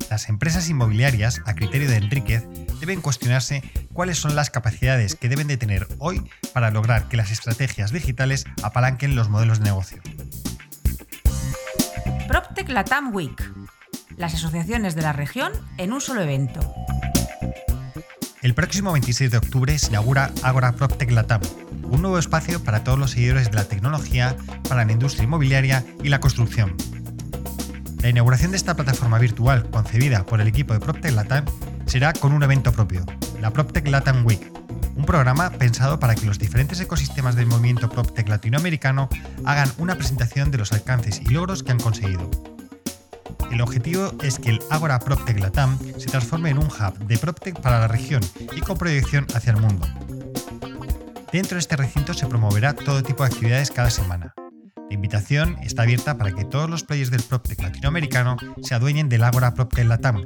Las 0.10 0.30
empresas 0.30 0.70
inmobiliarias, 0.70 1.42
a 1.46 1.56
criterio 1.56 1.90
de 1.90 1.98
Enríquez, 1.98 2.48
deben 2.80 3.02
cuestionarse 3.02 3.64
cuáles 3.94 4.18
son 4.18 4.36
las 4.36 4.50
capacidades 4.50 5.16
que 5.16 5.30
deben 5.30 5.48
de 5.48 5.58
tener 5.58 5.88
hoy 5.98 6.22
para 6.54 6.70
lograr 6.70 7.08
que 7.08 7.18
las 7.18 7.32
estrategias 7.32 7.92
digitales 7.92 8.46
apalanquen 8.62 9.16
los 9.16 9.30
modelos 9.30 9.60
de 9.60 9.66
negocio. 9.66 10.02
PropTech 12.28 12.70
Latam 12.70 13.14
Week. 13.16 13.52
Las 14.18 14.34
asociaciones 14.34 14.96
de 14.96 15.02
la 15.02 15.14
región 15.14 15.52
en 15.78 15.92
un 15.92 16.02
solo 16.02 16.22
evento. 16.22 16.74
El 18.42 18.54
próximo 18.54 18.92
26 18.92 19.32
de 19.32 19.38
octubre 19.38 19.78
se 19.80 19.88
inaugura 19.88 20.32
Agora 20.44 20.74
PropTech 20.74 21.10
Latam, 21.12 21.42
un 21.84 22.02
nuevo 22.02 22.20
espacio 22.20 22.64
para 22.64 22.84
todos 22.84 23.00
los 23.00 23.12
seguidores 23.12 23.50
de 23.50 23.56
la 23.56 23.66
tecnología, 23.66 24.38
para 24.70 24.86
la 24.86 24.92
industria 24.92 25.24
inmobiliaria 25.24 25.84
y 26.04 26.10
la 26.10 26.20
construcción. 26.20 26.76
La 28.06 28.10
inauguración 28.10 28.52
de 28.52 28.58
esta 28.58 28.76
plataforma 28.76 29.18
virtual 29.18 29.68
concebida 29.72 30.28
por 30.28 30.40
el 30.40 30.48
equipo 30.48 30.74
de 30.74 30.80
PropTech 30.80 31.12
Latam 31.16 31.44
será 31.88 32.14
con 32.14 32.34
un 32.34 32.44
evento 32.44 32.72
propio, 32.72 33.04
la 33.42 33.50
PropTech 33.50 33.88
Latam 33.88 34.24
Week, 34.24 34.54
un 34.96 35.06
programa 35.08 35.50
pensado 35.50 36.00
para 36.00 36.14
que 36.14 36.28
los 36.28 36.38
diferentes 36.38 36.80
ecosistemas 36.80 37.36
del 37.36 37.48
movimiento 37.48 37.90
PropTech 37.90 38.30
latinoamericano 38.30 39.10
hagan 39.44 39.72
una 39.80 39.96
presentación 39.96 40.52
de 40.52 40.60
los 40.60 40.72
alcances 40.72 41.20
y 41.20 41.30
logros 41.30 41.64
que 41.64 41.72
han 41.72 41.80
conseguido. 41.80 42.30
El 43.52 43.62
objetivo 43.62 44.12
es 44.22 44.38
que 44.38 44.52
el 44.52 44.60
Agora 44.70 45.00
PropTech 45.00 45.40
Latam 45.40 45.76
se 45.98 46.06
transforme 46.06 46.52
en 46.52 46.60
un 46.60 46.68
hub 46.68 47.08
de 47.08 47.18
PropTech 47.18 47.60
para 47.60 47.80
la 47.80 47.88
región 47.88 48.22
y 48.56 48.62
con 48.62 48.78
proyección 48.78 49.26
hacia 49.34 49.54
el 49.54 49.58
mundo. 49.58 49.88
Dentro 51.32 51.56
de 51.56 51.60
este 51.60 51.76
recinto 51.76 52.14
se 52.14 52.28
promoverá 52.28 52.74
todo 52.74 53.02
tipo 53.02 53.24
de 53.24 53.34
actividades 53.34 53.72
cada 53.72 53.90
semana. 53.90 54.36
La 54.96 54.98
invitación 54.98 55.58
está 55.62 55.82
abierta 55.82 56.18
para 56.18 56.32
que 56.32 56.46
todos 56.46 56.70
los 56.70 56.86
players 56.86 57.12
del 57.12 57.22
PropTech 57.22 57.62
latinoamericano 57.62 58.38
se 58.64 58.76
adueñen 58.76 59.10
del 59.10 59.26
Agora 59.26 59.54
PropTech 59.54 59.86
Latam, 59.86 60.24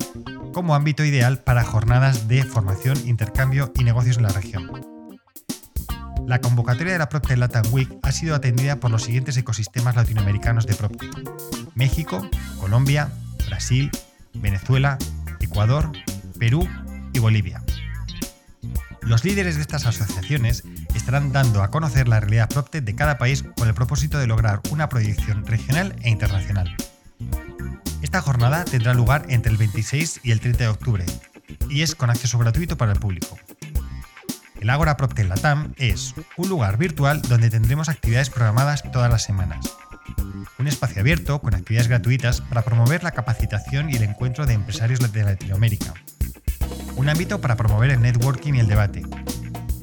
como 0.53 0.75
ámbito 0.75 1.03
ideal 1.03 1.39
para 1.39 1.63
jornadas 1.63 2.27
de 2.27 2.43
formación, 2.43 2.95
intercambio 3.07 3.73
y 3.73 3.83
negocios 3.83 4.17
en 4.17 4.23
la 4.23 4.29
región. 4.29 4.69
La 6.27 6.39
convocatoria 6.39 6.93
de 6.93 6.99
la 6.99 7.09
PropTech 7.09 7.39
Latam 7.39 7.63
Week 7.71 7.89
ha 8.03 8.11
sido 8.11 8.35
atendida 8.35 8.79
por 8.79 8.91
los 8.91 9.01
siguientes 9.01 9.35
ecosistemas 9.37 9.95
latinoamericanos 9.95 10.67
de 10.67 10.75
PropTech: 10.75 11.17
México, 11.73 12.29
Colombia, 12.59 13.09
Brasil, 13.47 13.89
Venezuela, 14.35 14.99
Ecuador, 15.39 15.91
Perú 16.37 16.69
y 17.11 17.17
Bolivia. 17.17 17.63
Los 19.01 19.25
líderes 19.25 19.55
de 19.55 19.63
estas 19.63 19.87
asociaciones 19.87 20.63
estarán 20.99 21.31
dando 21.31 21.63
a 21.63 21.71
conocer 21.71 22.07
la 22.07 22.19
realidad 22.19 22.49
PropTech 22.49 22.83
de 22.83 22.95
cada 22.95 23.17
país 23.17 23.43
con 23.57 23.67
el 23.67 23.73
propósito 23.73 24.19
de 24.19 24.27
lograr 24.27 24.61
una 24.69 24.89
proyección 24.89 25.45
regional 25.45 25.95
e 26.01 26.09
internacional. 26.09 26.75
Esta 28.01 28.21
jornada 28.21 28.65
tendrá 28.65 28.93
lugar 28.93 29.25
entre 29.29 29.51
el 29.51 29.57
26 29.57 30.21
y 30.23 30.31
el 30.31 30.39
30 30.39 30.65
de 30.65 30.69
octubre 30.69 31.05
y 31.69 31.81
es 31.81 31.95
con 31.95 32.09
acceso 32.09 32.37
gratuito 32.37 32.77
para 32.77 32.91
el 32.91 32.99
público. 32.99 33.37
El 34.59 34.69
Agora 34.69 34.97
PropTech 34.97 35.27
Latam 35.27 35.73
es 35.77 36.15
un 36.35 36.49
lugar 36.49 36.77
virtual 36.77 37.21
donde 37.21 37.49
tendremos 37.49 37.87
actividades 37.87 38.29
programadas 38.29 38.83
todas 38.91 39.09
las 39.09 39.23
semanas. 39.23 39.73
Un 40.57 40.67
espacio 40.67 40.99
abierto 40.99 41.39
con 41.39 41.55
actividades 41.55 41.87
gratuitas 41.87 42.41
para 42.41 42.63
promover 42.63 43.03
la 43.03 43.11
capacitación 43.11 43.89
y 43.89 43.95
el 43.95 44.03
encuentro 44.03 44.45
de 44.45 44.53
empresarios 44.53 44.99
de 44.99 45.23
Latinoamérica. 45.23 45.93
Un 46.97 47.07
ámbito 47.07 47.39
para 47.39 47.55
promover 47.55 47.91
el 47.91 48.01
networking 48.01 48.55
y 48.55 48.59
el 48.59 48.67
debate. 48.67 49.03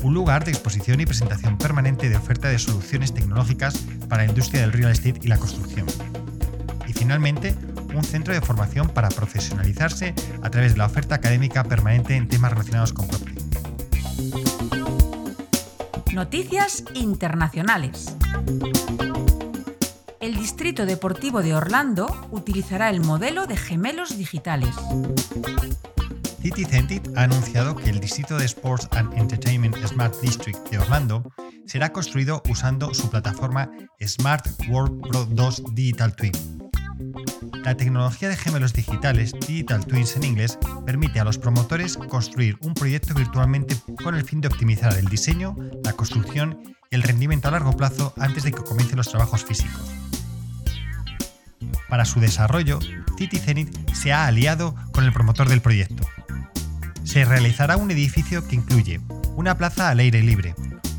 Un 0.06 0.14
lugar 0.14 0.44
de 0.44 0.52
exposición 0.52 1.00
y 1.00 1.04
presentación 1.04 1.58
permanente 1.58 2.08
de 2.08 2.16
oferta 2.16 2.46
de 2.46 2.60
soluciones 2.60 3.12
tecnológicas 3.12 3.76
para 4.08 4.22
la 4.22 4.28
industria 4.28 4.60
del 4.60 4.72
real 4.72 4.92
estate 4.92 5.18
y 5.20 5.26
la 5.26 5.36
construcción. 5.36 5.84
Y 6.86 6.92
finalmente, 6.92 7.56
un 7.92 8.04
centro 8.04 8.32
de 8.32 8.40
formación 8.40 8.88
para 8.88 9.08
profesionalizarse 9.08 10.14
a 10.44 10.50
través 10.50 10.74
de 10.74 10.78
la 10.78 10.86
oferta 10.86 11.16
académica 11.16 11.64
permanente 11.64 12.14
en 12.14 12.28
temas 12.28 12.52
relacionados 12.52 12.92
con 12.92 13.08
PropTech. 13.08 13.34
Noticias 16.12 16.84
internacionales. 16.94 18.14
El 20.20 20.36
Distrito 20.36 20.86
Deportivo 20.86 21.42
de 21.42 21.56
Orlando 21.56 22.28
utilizará 22.30 22.90
el 22.90 23.00
modelo 23.00 23.48
de 23.48 23.56
gemelos 23.56 24.16
digitales. 24.16 24.76
CityCentit 26.46 27.08
ha 27.16 27.24
anunciado 27.24 27.74
que 27.74 27.90
el 27.90 27.98
Distrito 27.98 28.38
de 28.38 28.44
Sports 28.44 28.86
and 28.92 29.12
Entertainment 29.18 29.76
Smart 29.84 30.14
District 30.20 30.56
de 30.70 30.78
Orlando 30.78 31.28
será 31.66 31.90
construido 31.90 32.40
usando 32.48 32.94
su 32.94 33.10
plataforma 33.10 33.68
Smart 34.00 34.46
World 34.68 35.00
Pro 35.08 35.24
2 35.24 35.62
Digital 35.74 36.14
Twin. 36.14 36.30
La 37.64 37.76
tecnología 37.76 38.28
de 38.28 38.36
gemelos 38.36 38.72
digitales, 38.74 39.32
Digital 39.32 39.84
Twins 39.86 40.14
en 40.14 40.22
inglés, 40.22 40.56
permite 40.84 41.18
a 41.18 41.24
los 41.24 41.36
promotores 41.36 41.96
construir 41.96 42.56
un 42.62 42.74
proyecto 42.74 43.12
virtualmente 43.12 43.76
con 44.04 44.14
el 44.14 44.22
fin 44.22 44.40
de 44.40 44.46
optimizar 44.46 44.96
el 44.96 45.06
diseño, 45.06 45.56
la 45.82 45.94
construcción 45.94 46.60
y 46.92 46.94
el 46.94 47.02
rendimiento 47.02 47.48
a 47.48 47.50
largo 47.50 47.72
plazo 47.72 48.14
antes 48.18 48.44
de 48.44 48.52
que 48.52 48.62
comiencen 48.62 48.98
los 48.98 49.08
trabajos 49.08 49.44
físicos. 49.44 50.05
Para 51.88 52.04
su 52.04 52.20
desarrollo, 52.20 52.78
City 53.18 53.40
se 53.92 54.12
ha 54.12 54.26
aliado 54.26 54.74
con 54.92 55.04
el 55.04 55.12
promotor 55.12 55.48
del 55.48 55.62
proyecto. 55.62 56.06
Se 57.04 57.24
realizará 57.24 57.76
un 57.76 57.90
edificio 57.90 58.46
que 58.46 58.56
incluye 58.56 59.00
una 59.36 59.56
plaza 59.56 59.90
al 59.90 60.00
aire 60.00 60.22
libre, 60.22 60.54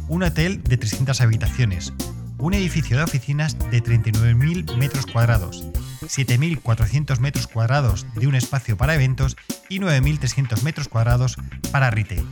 un 0.08 0.24
hotel 0.24 0.64
de 0.64 0.78
300 0.78 1.20
habitaciones, 1.22 1.94
un 2.38 2.54
edificio 2.54 2.98
de 2.98 3.04
oficinas 3.04 3.58
de 3.72 3.84
39.000 3.84 4.78
metros 4.78 5.06
cuadrados 5.06 5.68
7.400 6.08 7.20
metros 7.20 7.48
cuadrados 7.48 8.06
de 8.16 8.28
un 8.28 8.36
espacio 8.36 8.78
para 8.78 8.96
eventos 8.96 9.36
y 9.70 9.80
9.300 9.80 10.62
metros 10.64 10.88
cuadrados 10.88 11.38
para 11.72 11.90
retail. 11.90 12.26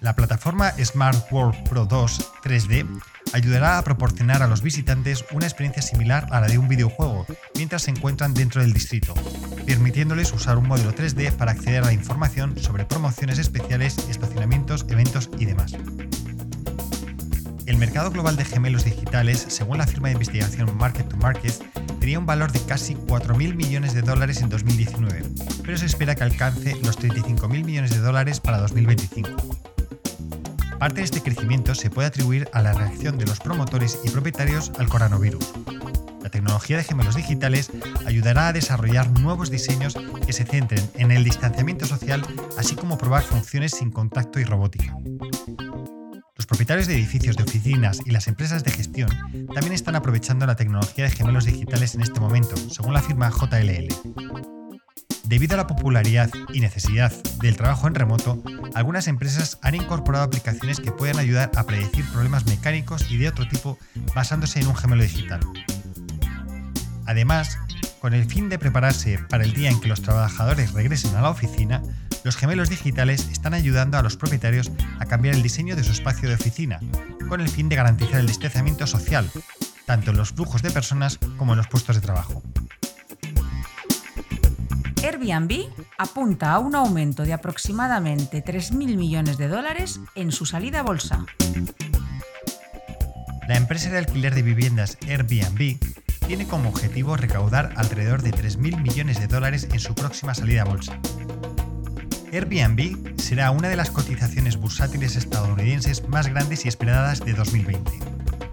La 0.00 0.14
plataforma 0.14 0.72
Smart 0.82 1.30
World 1.32 1.68
Pro 1.68 1.86
2 1.86 2.32
3D 2.42 2.86
ayudará 3.34 3.78
a 3.78 3.82
proporcionar 3.82 4.44
a 4.44 4.46
los 4.46 4.62
visitantes 4.62 5.24
una 5.32 5.46
experiencia 5.46 5.82
similar 5.82 6.28
a 6.30 6.40
la 6.40 6.46
de 6.46 6.56
un 6.56 6.68
videojuego 6.68 7.26
mientras 7.56 7.82
se 7.82 7.90
encuentran 7.90 8.32
dentro 8.32 8.62
del 8.62 8.72
distrito, 8.72 9.12
permitiéndoles 9.66 10.32
usar 10.32 10.56
un 10.56 10.68
modelo 10.68 10.94
3D 10.94 11.32
para 11.32 11.50
acceder 11.50 11.82
a 11.82 11.86
la 11.86 11.92
información 11.92 12.56
sobre 12.56 12.84
promociones 12.84 13.40
especiales, 13.40 13.98
estacionamientos, 14.08 14.86
eventos 14.88 15.30
y 15.36 15.46
demás. 15.46 15.72
El 17.66 17.76
mercado 17.76 18.12
global 18.12 18.36
de 18.36 18.44
gemelos 18.44 18.84
digitales, 18.84 19.44
según 19.48 19.78
la 19.78 19.86
firma 19.88 20.08
de 20.08 20.12
investigación 20.12 20.76
Market 20.76 21.08
to 21.08 21.16
Market, 21.16 21.54
tenía 21.98 22.20
un 22.20 22.26
valor 22.26 22.52
de 22.52 22.60
casi 22.60 22.94
4.000 22.94 23.56
millones 23.56 23.94
de 23.94 24.02
dólares 24.02 24.42
en 24.42 24.48
2019, 24.48 25.24
pero 25.64 25.76
se 25.76 25.86
espera 25.86 26.14
que 26.14 26.22
alcance 26.22 26.76
los 26.84 27.00
35.000 27.00 27.64
millones 27.64 27.90
de 27.90 27.98
dólares 27.98 28.38
para 28.38 28.58
2025. 28.58 29.73
Parte 30.84 31.00
de 31.00 31.04
este 31.04 31.22
crecimiento 31.22 31.74
se 31.74 31.88
puede 31.88 32.08
atribuir 32.08 32.46
a 32.52 32.60
la 32.60 32.74
reacción 32.74 33.16
de 33.16 33.24
los 33.24 33.40
promotores 33.40 33.98
y 34.04 34.10
propietarios 34.10 34.70
al 34.78 34.86
coronavirus. 34.86 35.54
La 36.22 36.28
tecnología 36.28 36.76
de 36.76 36.84
gemelos 36.84 37.16
digitales 37.16 37.70
ayudará 38.04 38.48
a 38.48 38.52
desarrollar 38.52 39.08
nuevos 39.18 39.50
diseños 39.50 39.96
que 40.26 40.34
se 40.34 40.44
centren 40.44 40.86
en 40.96 41.10
el 41.10 41.24
distanciamiento 41.24 41.86
social, 41.86 42.22
así 42.58 42.76
como 42.76 42.98
probar 42.98 43.22
funciones 43.22 43.72
sin 43.72 43.90
contacto 43.90 44.38
y 44.40 44.44
robótica. 44.44 44.94
Los 46.36 46.44
propietarios 46.44 46.86
de 46.86 46.96
edificios 46.96 47.38
de 47.38 47.44
oficinas 47.44 48.00
y 48.04 48.10
las 48.10 48.28
empresas 48.28 48.62
de 48.62 48.72
gestión 48.72 49.08
también 49.54 49.72
están 49.72 49.96
aprovechando 49.96 50.44
la 50.44 50.56
tecnología 50.56 51.04
de 51.04 51.10
gemelos 51.12 51.46
digitales 51.46 51.94
en 51.94 52.02
este 52.02 52.20
momento, 52.20 52.58
según 52.58 52.92
la 52.92 53.00
firma 53.00 53.30
JLL. 53.30 54.53
Debido 55.24 55.54
a 55.54 55.56
la 55.56 55.66
popularidad 55.66 56.30
y 56.52 56.60
necesidad 56.60 57.10
del 57.40 57.56
trabajo 57.56 57.88
en 57.88 57.94
remoto, 57.94 58.42
algunas 58.74 59.08
empresas 59.08 59.58
han 59.62 59.74
incorporado 59.74 60.24
aplicaciones 60.24 60.80
que 60.80 60.92
pueden 60.92 61.18
ayudar 61.18 61.50
a 61.56 61.64
predecir 61.64 62.04
problemas 62.12 62.44
mecánicos 62.46 63.10
y 63.10 63.16
de 63.16 63.28
otro 63.28 63.48
tipo 63.48 63.78
basándose 64.14 64.60
en 64.60 64.66
un 64.66 64.76
gemelo 64.76 65.02
digital. 65.02 65.40
Además, 67.06 67.58
con 68.00 68.12
el 68.12 68.26
fin 68.26 68.50
de 68.50 68.58
prepararse 68.58 69.18
para 69.30 69.44
el 69.44 69.54
día 69.54 69.70
en 69.70 69.80
que 69.80 69.88
los 69.88 70.02
trabajadores 70.02 70.72
regresen 70.72 71.16
a 71.16 71.22
la 71.22 71.30
oficina, 71.30 71.82
los 72.22 72.36
gemelos 72.36 72.68
digitales 72.68 73.28
están 73.32 73.54
ayudando 73.54 73.96
a 73.96 74.02
los 74.02 74.16
propietarios 74.16 74.70
a 74.98 75.06
cambiar 75.06 75.34
el 75.34 75.42
diseño 75.42 75.74
de 75.74 75.84
su 75.84 75.92
espacio 75.92 76.28
de 76.28 76.34
oficina, 76.34 76.80
con 77.28 77.40
el 77.40 77.48
fin 77.48 77.70
de 77.70 77.76
garantizar 77.76 78.20
el 78.20 78.26
distanciamiento 78.26 78.86
social, 78.86 79.30
tanto 79.86 80.10
en 80.10 80.18
los 80.18 80.32
flujos 80.32 80.62
de 80.62 80.70
personas 80.70 81.18
como 81.38 81.52
en 81.52 81.58
los 81.58 81.68
puestos 81.68 81.96
de 81.96 82.02
trabajo. 82.02 82.42
Airbnb 85.04 85.66
apunta 85.98 86.52
a 86.52 86.58
un 86.58 86.74
aumento 86.74 87.24
de 87.24 87.34
aproximadamente 87.34 88.42
3.000 88.42 88.96
millones 88.96 89.36
de 89.36 89.48
dólares 89.48 90.00
en 90.14 90.32
su 90.32 90.46
salida 90.46 90.80
a 90.80 90.82
bolsa. 90.82 91.26
La 93.46 93.58
empresa 93.58 93.90
de 93.90 93.98
alquiler 93.98 94.34
de 94.34 94.40
viviendas 94.40 94.96
Airbnb 95.06 95.78
tiene 96.26 96.46
como 96.46 96.70
objetivo 96.70 97.18
recaudar 97.18 97.74
alrededor 97.76 98.22
de 98.22 98.30
3.000 98.30 98.80
millones 98.80 99.20
de 99.20 99.26
dólares 99.26 99.68
en 99.70 99.78
su 99.78 99.94
próxima 99.94 100.34
salida 100.34 100.62
a 100.62 100.64
bolsa. 100.64 100.98
Airbnb 102.32 103.20
será 103.20 103.50
una 103.50 103.68
de 103.68 103.76
las 103.76 103.90
cotizaciones 103.90 104.56
bursátiles 104.56 105.16
estadounidenses 105.16 106.08
más 106.08 106.28
grandes 106.28 106.64
y 106.64 106.68
esperadas 106.68 107.20
de 107.20 107.34
2020. 107.34 107.92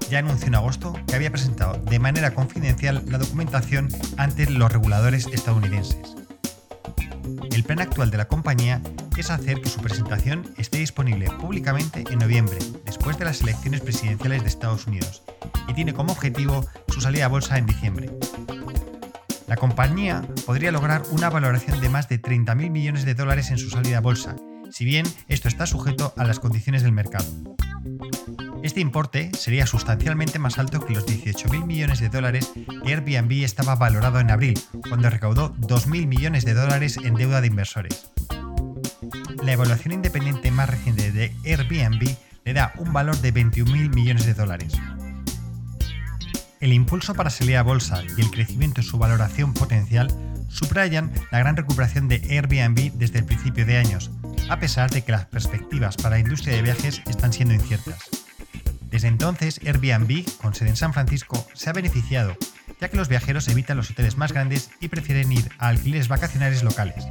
Ya 0.10 0.20
anunció 0.20 0.48
en 0.48 0.56
agosto 0.56 1.00
que 1.08 1.16
había 1.16 1.32
presentado 1.32 1.78
de 1.78 2.00
manera 2.00 2.34
confidencial 2.34 3.06
la 3.08 3.20
documentación 3.20 3.88
ante 4.18 4.50
los 4.50 4.70
reguladores 4.70 5.28
estadounidenses. 5.28 6.21
El 7.52 7.64
plan 7.64 7.80
actual 7.80 8.12
de 8.12 8.18
la 8.18 8.28
compañía 8.28 8.82
es 9.18 9.30
hacer 9.30 9.62
que 9.62 9.70
su 9.70 9.82
presentación 9.82 10.54
esté 10.58 10.80
disponible 10.80 11.30
públicamente 11.40 12.04
en 12.10 12.20
noviembre, 12.20 12.58
después 12.86 13.18
de 13.18 13.26
las 13.26 13.42
elecciones 13.42 13.82
presidenciales 13.82 14.42
de 14.42 14.48
Estados 14.48 14.88
Unidos, 14.88 15.24
y 15.68 15.74
tiene 15.74 15.94
como 15.94 16.12
objetivo 16.12 16.66
su 16.88 17.02
salida 17.02 17.26
a 17.26 17.30
bolsa 17.30 17.58
en 17.58 17.66
diciembre. 17.66 18.10
La 19.48 19.58
compañía 19.58 20.24
podría 20.46 20.72
lograr 20.72 21.04
una 21.12 21.30
valoración 21.30 21.82
de 21.82 21.90
más 21.90 22.08
de 22.08 22.22
30.000 22.22 22.70
millones 22.70 23.06
de 23.06 23.16
dólares 23.16 23.52
en 23.52 23.58
su 23.58 23.70
salida 23.70 23.98
a 23.98 24.02
bolsa, 24.02 24.36
si 24.72 24.86
bien 24.86 25.06
esto 25.28 25.48
está 25.48 25.66
sujeto 25.66 26.14
a 26.18 26.24
las 26.24 26.40
condiciones 26.40 26.84
del 26.84 26.94
mercado. 26.94 27.51
Este 28.72 28.80
importe 28.80 29.32
sería 29.38 29.68
sustancialmente 29.68 30.40
más 30.40 30.58
alto 30.58 30.80
que 30.80 30.94
los 30.94 31.06
18.000 31.06 31.66
millones 31.66 32.00
de 32.00 32.08
dólares 32.08 32.54
que 32.86 32.94
Airbnb 32.94 33.44
estaba 33.44 33.76
valorado 33.76 34.22
en 34.22 34.32
abril, 34.32 34.58
cuando 34.88 35.10
recaudó 35.10 35.54
2.000 35.56 36.08
millones 36.08 36.46
de 36.46 36.54
dólares 36.54 36.96
en 37.04 37.16
deuda 37.16 37.42
de 37.42 37.48
inversores. 37.48 38.10
La 39.44 39.52
evaluación 39.52 39.94
independiente 39.94 40.52
más 40.52 40.70
reciente 40.70 41.12
de 41.12 41.36
Airbnb 41.44 42.16
le 42.46 42.54
da 42.54 42.72
un 42.78 42.94
valor 42.94 43.18
de 43.18 43.34
21.000 43.34 43.94
millones 43.94 44.26
de 44.26 44.36
dólares. 44.36 44.72
El 46.62 46.72
impulso 46.72 47.14
para 47.14 47.30
salir 47.30 47.58
a 47.58 47.64
bolsa 47.64 48.02
y 48.18 48.22
el 48.22 48.32
crecimiento 48.32 48.80
en 48.80 48.88
su 48.88 48.98
valoración 48.98 49.54
potencial 49.54 50.08
subrayan 50.48 51.12
la 51.30 51.40
gran 51.40 51.58
recuperación 51.58 52.08
de 52.08 52.22
Airbnb 52.30 52.94
desde 52.94 53.20
el 53.20 53.26
principio 53.26 53.66
de 53.66 53.76
años, 53.76 54.12
a 54.50 54.62
pesar 54.62 54.90
de 54.92 55.02
que 55.02 55.12
las 55.12 55.26
perspectivas 55.26 55.98
para 55.98 56.16
la 56.16 56.20
industria 56.20 56.56
de 56.56 56.62
viajes 56.62 57.02
están 57.10 57.34
siendo 57.34 57.54
inciertas. 57.54 58.21
Desde 58.92 59.08
entonces, 59.08 59.62
Airbnb, 59.66 60.26
con 60.42 60.54
sede 60.54 60.70
en 60.70 60.76
San 60.76 60.92
Francisco, 60.94 61.48
se 61.54 61.70
ha 61.70 61.74
beneficiado, 61.74 62.36
ya 62.82 62.90
que 62.90 62.98
los 62.98 63.08
viajeros 63.08 63.48
evitan 63.48 63.78
los 63.78 63.90
hoteles 63.90 64.18
más 64.18 64.34
grandes 64.34 64.70
y 64.82 64.90
prefieren 64.90 65.32
ir 65.32 65.50
a 65.60 65.70
alquileres 65.70 66.10
vacacionales 66.10 66.62
locales. 66.62 67.06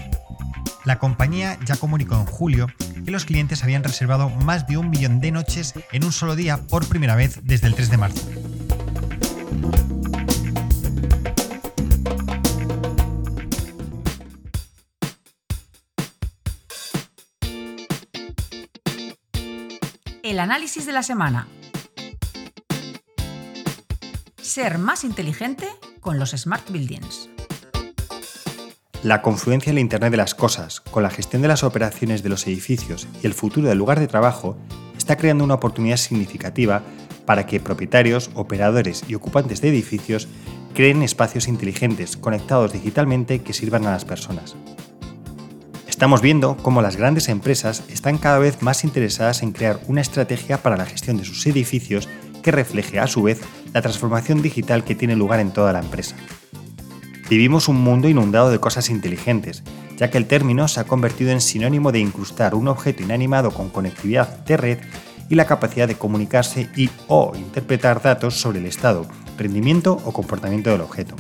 La 0.85 0.99
compañía 0.99 1.59
ya 1.65 1.77
comunicó 1.77 2.17
en 2.17 2.27
julio 2.27 2.67
que 3.03 3.11
los 3.11 3.25
clientes 3.25 3.65
habían 3.65 3.83
reservado 3.83 4.29
más 4.29 4.67
de 4.67 4.77
un 4.77 4.91
millón 4.91 5.21
de 5.21 5.33
noches 5.33 5.73
en 5.91 6.05
un 6.05 6.13
solo 6.13 6.37
día 6.37 6.59
por 6.59 6.87
primera 6.87 7.17
vez 7.17 7.41
desde 7.45 7.67
el 7.67 7.75
3 7.75 7.91
de 7.91 7.97
marzo. 7.97 8.29
El 20.23 20.39
análisis 20.39 20.85
de 20.87 20.93
la 20.93 21.03
semana 21.03 21.49
ser 24.51 24.79
más 24.79 25.05
inteligente 25.05 25.69
con 26.01 26.19
los 26.19 26.31
Smart 26.33 26.69
Buildings. 26.71 27.31
La 29.05 29.23
confluencia 29.23 29.71
del 29.71 29.79
Internet 29.79 30.11
de 30.11 30.17
las 30.17 30.35
Cosas 30.35 30.81
con 30.81 31.05
la 31.05 31.11
gestión 31.11 31.41
de 31.41 31.47
las 31.47 31.63
operaciones 31.63 32.25
de 32.25 32.31
los 32.31 32.49
edificios 32.49 33.07
y 33.23 33.29
el 33.29 33.35
futuro 33.35 33.69
del 33.69 33.79
lugar 33.79 34.01
de 34.01 34.09
trabajo 34.09 34.59
está 34.99 35.17
creando 35.17 35.45
una 35.45 35.55
oportunidad 35.55 35.99
significativa 35.99 36.83
para 37.27 37.47
que 37.47 37.61
propietarios, 37.61 38.31
operadores 38.35 39.05
y 39.07 39.15
ocupantes 39.15 39.61
de 39.61 39.69
edificios 39.69 40.27
creen 40.75 41.03
espacios 41.05 41.47
inteligentes 41.47 42.17
conectados 42.17 42.73
digitalmente 42.73 43.43
que 43.43 43.53
sirvan 43.53 43.87
a 43.87 43.93
las 43.93 44.05
personas. 44.05 44.57
Estamos 45.87 46.23
viendo 46.23 46.57
cómo 46.57 46.83
las 46.83 46.97
grandes 46.97 47.29
empresas 47.29 47.85
están 47.89 48.19
cada 48.19 48.41
vez 48.41 48.63
más 48.63 48.83
interesadas 48.83 49.45
en 49.45 49.53
crear 49.53 49.79
una 49.87 50.01
estrategia 50.01 50.61
para 50.61 50.77
la 50.77 50.87
gestión 50.87 51.19
de 51.19 51.25
sus 51.25 51.47
edificios 51.47 52.09
que 52.43 52.51
refleje 52.51 52.99
a 52.99 53.07
su 53.07 53.23
vez 53.23 53.41
la 53.73 53.83
transformación 53.83 54.43
digital 54.43 54.85
que 54.85 54.95
tiene 54.95 55.17
lugar 55.17 55.41
en 55.41 55.53
toda 55.53 55.73
la 55.73 55.81
empresa. 55.81 56.17
Vivimos 57.29 57.69
un 57.69 57.81
mundo 57.81 58.09
inundado 58.09 58.51
de 58.51 58.59
cosas 58.59 58.91
inteligentes, 58.91 59.63
ya 59.97 60.11
que 60.11 60.19
el 60.19 60.27
término 60.27 60.67
se 60.67 60.81
ha 60.81 60.85
convertido 60.85 61.31
en 61.31 61.41
sinónimo 61.41 61.93
de 61.93 62.01
incrustar 62.01 62.55
un 62.55 62.69
objeto 62.69 63.03
inanimado 63.03 63.53
con 63.53 63.71
conectividad 63.71 64.45
de 64.45 64.57
red 64.57 64.79
y 65.29 65.37
la 65.37 65.45
capacidad 65.45 65.87
de 65.87 65.95
comunicarse 65.95 66.69
y 66.77 66.91
o 67.07 67.33
interpretar 67.37 68.03
datos 68.03 68.41
sobre 68.41 68.59
el 68.59 68.67
estado, 68.67 69.07
rendimiento 69.39 69.99
o 70.05 70.13
comportamiento 70.13 70.71
del 70.71 70.81
objeto. 70.81 71.15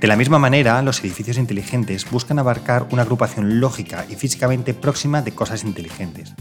De 0.00 0.08
la 0.08 0.16
misma 0.16 0.40
manera, 0.40 0.82
los 0.82 0.98
edificios 0.98 1.38
inteligentes 1.38 2.10
buscan 2.10 2.40
abarcar 2.40 2.88
una 2.90 3.02
agrupación 3.02 3.60
lógica 3.60 4.04
y 4.10 4.16
físicamente 4.16 4.74
próxima 4.74 5.22
de 5.22 5.30
cosas 5.30 5.62
inteligentes, 5.62 6.34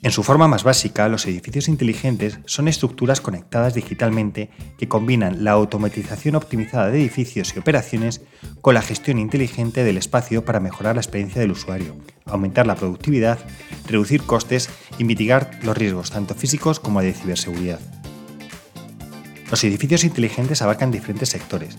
en 0.00 0.12
su 0.12 0.22
forma 0.22 0.46
más 0.46 0.62
básica, 0.62 1.08
los 1.08 1.26
edificios 1.26 1.66
inteligentes 1.66 2.38
son 2.46 2.68
estructuras 2.68 3.20
conectadas 3.20 3.74
digitalmente 3.74 4.48
que 4.78 4.86
combinan 4.86 5.42
la 5.42 5.52
automatización 5.52 6.36
optimizada 6.36 6.88
de 6.88 7.00
edificios 7.00 7.52
y 7.54 7.58
operaciones 7.58 8.20
con 8.60 8.74
la 8.74 8.82
gestión 8.82 9.18
inteligente 9.18 9.82
del 9.82 9.96
espacio 9.96 10.44
para 10.44 10.60
mejorar 10.60 10.94
la 10.94 11.00
experiencia 11.00 11.40
del 11.40 11.50
usuario, 11.50 11.96
aumentar 12.26 12.64
la 12.64 12.76
productividad, 12.76 13.40
reducir 13.88 14.22
costes 14.22 14.70
y 14.98 15.04
mitigar 15.04 15.58
los 15.64 15.76
riesgos 15.76 16.12
tanto 16.12 16.36
físicos 16.36 16.78
como 16.78 17.02
de 17.02 17.12
ciberseguridad. 17.12 17.80
Los 19.50 19.64
edificios 19.64 20.04
inteligentes 20.04 20.62
abarcan 20.62 20.92
diferentes 20.92 21.30
sectores, 21.30 21.76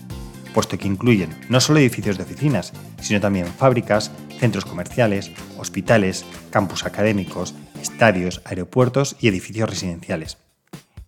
puesto 0.54 0.78
que 0.78 0.88
incluyen 0.88 1.30
no 1.48 1.60
solo 1.60 1.78
edificios 1.78 2.16
de 2.16 2.24
oficinas, 2.24 2.72
sino 3.00 3.20
también 3.20 3.46
fábricas, 3.46 4.10
centros 4.38 4.64
comerciales, 4.64 5.30
hospitales, 5.58 6.24
campus 6.50 6.84
académicos, 6.84 7.54
estadios, 7.80 8.42
aeropuertos 8.44 9.16
y 9.20 9.28
edificios 9.28 9.68
residenciales. 9.68 10.38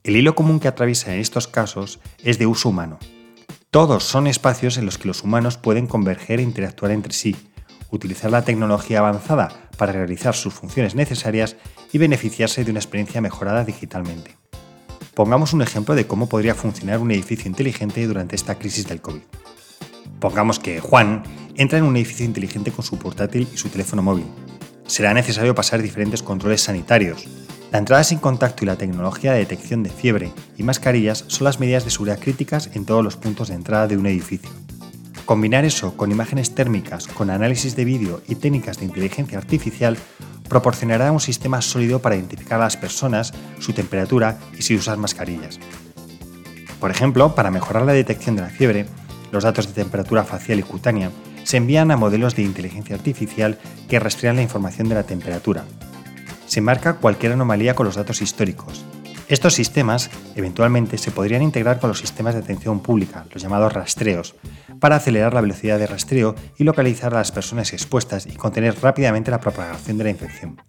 El 0.04 0.16
hilo 0.16 0.34
común 0.34 0.58
que 0.58 0.68
atraviesa 0.68 1.14
en 1.14 1.20
estos 1.20 1.46
casos 1.46 2.00
es 2.24 2.38
de 2.38 2.46
uso 2.46 2.68
humano. 2.68 2.98
Todos 3.70 4.04
son 4.04 4.26
espacios 4.26 4.76
en 4.76 4.84
los 4.84 4.98
que 4.98 5.08
los 5.08 5.22
humanos 5.22 5.56
pueden 5.56 5.86
converger 5.86 6.40
e 6.40 6.42
interactuar 6.42 6.90
entre 6.92 7.12
sí, 7.12 7.36
utilizar 7.90 8.30
la 8.30 8.44
tecnología 8.44 8.98
avanzada 8.98 9.48
para 9.76 9.92
realizar 9.92 10.34
sus 10.34 10.52
funciones 10.52 10.94
necesarias 10.94 11.56
y 11.92 11.98
beneficiarse 11.98 12.64
de 12.64 12.70
una 12.70 12.80
experiencia 12.80 13.20
mejorada 13.20 13.64
digitalmente. 13.64 14.41
Pongamos 15.14 15.52
un 15.52 15.62
ejemplo 15.62 15.94
de 15.94 16.06
cómo 16.06 16.28
podría 16.28 16.54
funcionar 16.54 16.98
un 16.98 17.10
edificio 17.10 17.48
inteligente 17.48 18.06
durante 18.06 18.34
esta 18.34 18.58
crisis 18.58 18.88
del 18.88 19.00
COVID. 19.00 19.20
Pongamos 20.20 20.58
que 20.58 20.80
Juan 20.80 21.22
entra 21.56 21.78
en 21.78 21.84
un 21.84 21.96
edificio 21.96 22.24
inteligente 22.24 22.70
con 22.70 22.84
su 22.84 22.98
portátil 22.98 23.46
y 23.52 23.56
su 23.56 23.68
teléfono 23.68 24.02
móvil 24.02 24.24
será 24.92 25.14
necesario 25.14 25.54
pasar 25.54 25.80
diferentes 25.80 26.22
controles 26.22 26.60
sanitarios. 26.60 27.26
La 27.70 27.78
entrada 27.78 28.04
sin 28.04 28.18
contacto 28.18 28.64
y 28.64 28.66
la 28.66 28.76
tecnología 28.76 29.32
de 29.32 29.38
detección 29.38 29.82
de 29.82 29.88
fiebre 29.88 30.30
y 30.58 30.62
mascarillas 30.62 31.24
son 31.28 31.44
las 31.44 31.60
medidas 31.60 31.84
de 31.84 31.90
seguridad 31.90 32.18
críticas 32.18 32.68
en 32.74 32.84
todos 32.84 33.02
los 33.02 33.16
puntos 33.16 33.48
de 33.48 33.54
entrada 33.54 33.86
de 33.86 33.96
un 33.96 34.06
edificio. 34.06 34.50
Combinar 35.24 35.64
eso 35.64 35.96
con 35.96 36.12
imágenes 36.12 36.54
térmicas, 36.54 37.06
con 37.06 37.30
análisis 37.30 37.74
de 37.74 37.86
vídeo 37.86 38.20
y 38.28 38.34
técnicas 38.34 38.78
de 38.78 38.84
inteligencia 38.84 39.38
artificial 39.38 39.96
proporcionará 40.52 41.10
un 41.12 41.18
sistema 41.18 41.62
sólido 41.62 42.00
para 42.00 42.14
identificar 42.14 42.60
a 42.60 42.64
las 42.64 42.76
personas, 42.76 43.32
su 43.58 43.72
temperatura 43.72 44.36
y 44.58 44.60
si 44.60 44.76
usan 44.76 45.00
mascarillas. 45.00 45.58
Por 46.78 46.90
ejemplo, 46.90 47.34
para 47.34 47.50
mejorar 47.50 47.86
la 47.86 47.94
detección 47.94 48.36
de 48.36 48.42
la 48.42 48.50
fiebre, 48.50 48.84
los 49.30 49.44
datos 49.44 49.66
de 49.66 49.72
temperatura 49.72 50.24
facial 50.24 50.58
y 50.58 50.62
cutánea 50.62 51.10
se 51.44 51.56
envían 51.56 51.90
a 51.90 51.96
modelos 51.96 52.36
de 52.36 52.42
inteligencia 52.42 52.94
artificial 52.94 53.58
que 53.88 53.98
rastrean 53.98 54.36
la 54.36 54.42
información 54.42 54.90
de 54.90 54.96
la 54.96 55.04
temperatura. 55.04 55.64
Se 56.44 56.60
marca 56.60 56.96
cualquier 56.96 57.32
anomalía 57.32 57.74
con 57.74 57.86
los 57.86 57.96
datos 57.96 58.20
históricos. 58.20 58.84
Estos 59.28 59.54
sistemas 59.54 60.10
eventualmente 60.36 60.98
se 60.98 61.12
podrían 61.12 61.40
integrar 61.40 61.80
con 61.80 61.88
los 61.88 62.00
sistemas 62.00 62.34
de 62.34 62.40
atención 62.40 62.80
pública, 62.80 63.24
los 63.32 63.42
llamados 63.42 63.72
rastreos, 63.72 64.34
para 64.82 64.96
acelerar 64.96 65.32
la 65.32 65.40
velocidad 65.40 65.78
de 65.78 65.86
rastreo 65.86 66.34
y 66.58 66.64
localizar 66.64 67.14
a 67.14 67.18
las 67.18 67.30
personas 67.30 67.72
expuestas 67.72 68.26
y 68.26 68.32
contener 68.32 68.74
rápidamente 68.82 69.30
la 69.30 69.38
propagación 69.38 69.96
de 69.96 70.02
la 70.02 70.10
infección. 70.10 70.60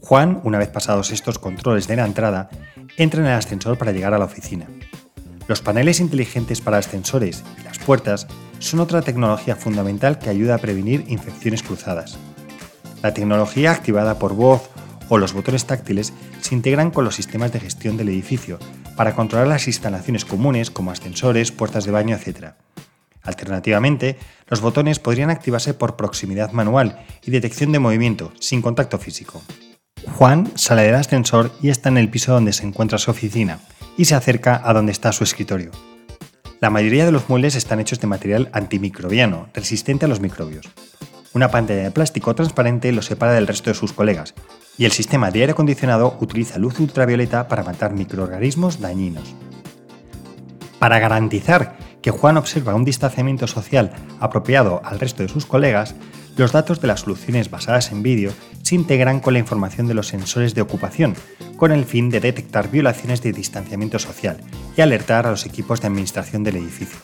Juan, 0.00 0.40
una 0.42 0.58
vez 0.58 0.66
pasados 0.66 1.12
estos 1.12 1.38
controles 1.38 1.86
de 1.86 1.94
la 1.94 2.06
entrada, 2.06 2.50
entra 2.96 3.20
en 3.20 3.28
el 3.28 3.34
ascensor 3.34 3.78
para 3.78 3.92
llegar 3.92 4.14
a 4.14 4.18
la 4.18 4.24
oficina. 4.24 4.66
Los 5.46 5.62
paneles 5.62 6.00
inteligentes 6.00 6.60
para 6.60 6.78
ascensores 6.78 7.44
y 7.60 7.62
las 7.62 7.78
puertas 7.78 8.26
son 8.58 8.80
otra 8.80 9.00
tecnología 9.00 9.54
fundamental 9.54 10.18
que 10.18 10.28
ayuda 10.28 10.56
a 10.56 10.58
prevenir 10.58 11.04
infecciones 11.06 11.62
cruzadas. 11.62 12.18
La 13.00 13.14
tecnología 13.14 13.70
activada 13.70 14.18
por 14.18 14.34
voz 14.34 14.70
o 15.08 15.18
los 15.18 15.34
botones 15.34 15.66
táctiles 15.66 16.12
se 16.40 16.56
integran 16.56 16.90
con 16.90 17.04
los 17.04 17.14
sistemas 17.14 17.52
de 17.52 17.60
gestión 17.60 17.96
del 17.96 18.08
edificio 18.08 18.58
para 18.96 19.14
controlar 19.14 19.46
las 19.46 19.68
instalaciones 19.68 20.24
comunes 20.24 20.72
como 20.72 20.90
ascensores, 20.90 21.52
puertas 21.52 21.84
de 21.84 21.92
baño, 21.92 22.16
etc. 22.16 22.54
Alternativamente, 23.22 24.18
los 24.48 24.60
botones 24.60 24.98
podrían 24.98 25.30
activarse 25.30 25.74
por 25.74 25.96
proximidad 25.96 26.52
manual 26.52 27.04
y 27.22 27.30
detección 27.30 27.72
de 27.72 27.78
movimiento, 27.78 28.32
sin 28.40 28.62
contacto 28.62 28.98
físico. 28.98 29.42
Juan 30.16 30.50
sale 30.54 30.82
del 30.82 30.94
ascensor 30.94 31.52
y 31.60 31.68
está 31.68 31.88
en 31.90 31.98
el 31.98 32.08
piso 32.08 32.32
donde 32.32 32.52
se 32.52 32.66
encuentra 32.66 32.98
su 32.98 33.10
oficina, 33.10 33.60
y 33.96 34.06
se 34.06 34.14
acerca 34.14 34.60
a 34.64 34.72
donde 34.72 34.92
está 34.92 35.12
su 35.12 35.24
escritorio. 35.24 35.70
La 36.60 36.70
mayoría 36.70 37.04
de 37.04 37.12
los 37.12 37.28
muebles 37.28 37.54
están 37.54 37.80
hechos 37.80 38.00
de 38.00 38.06
material 38.06 38.50
antimicrobiano, 38.52 39.48
resistente 39.54 40.06
a 40.06 40.08
los 40.08 40.20
microbios. 40.20 40.68
Una 41.32 41.50
pantalla 41.50 41.84
de 41.84 41.90
plástico 41.90 42.34
transparente 42.34 42.92
lo 42.92 43.02
separa 43.02 43.32
del 43.32 43.46
resto 43.46 43.70
de 43.70 43.74
sus 43.74 43.92
colegas, 43.92 44.34
y 44.76 44.84
el 44.84 44.92
sistema 44.92 45.30
de 45.30 45.40
aire 45.40 45.52
acondicionado 45.52 46.16
utiliza 46.20 46.58
luz 46.58 46.80
ultravioleta 46.80 47.48
para 47.48 47.62
matar 47.62 47.92
microorganismos 47.92 48.80
dañinos. 48.80 49.34
Para 50.78 50.98
garantizar 50.98 51.76
que 52.02 52.10
Juan 52.10 52.36
observa 52.36 52.74
un 52.74 52.84
distanciamiento 52.84 53.46
social 53.46 53.92
apropiado 54.20 54.80
al 54.84 55.00
resto 55.00 55.22
de 55.22 55.28
sus 55.28 55.46
colegas, 55.46 55.94
los 56.36 56.52
datos 56.52 56.80
de 56.80 56.88
las 56.88 57.00
soluciones 57.00 57.50
basadas 57.50 57.92
en 57.92 58.02
vídeo 58.02 58.32
se 58.62 58.74
integran 58.74 59.20
con 59.20 59.34
la 59.34 59.40
información 59.40 59.86
de 59.88 59.94
los 59.94 60.08
sensores 60.08 60.54
de 60.54 60.62
ocupación, 60.62 61.14
con 61.56 61.72
el 61.72 61.84
fin 61.84 62.08
de 62.08 62.20
detectar 62.20 62.70
violaciones 62.70 63.22
de 63.22 63.32
distanciamiento 63.32 63.98
social 63.98 64.40
y 64.76 64.80
alertar 64.80 65.26
a 65.26 65.30
los 65.30 65.44
equipos 65.44 65.80
de 65.80 65.88
administración 65.88 66.44
del 66.44 66.56
edificio. 66.56 66.98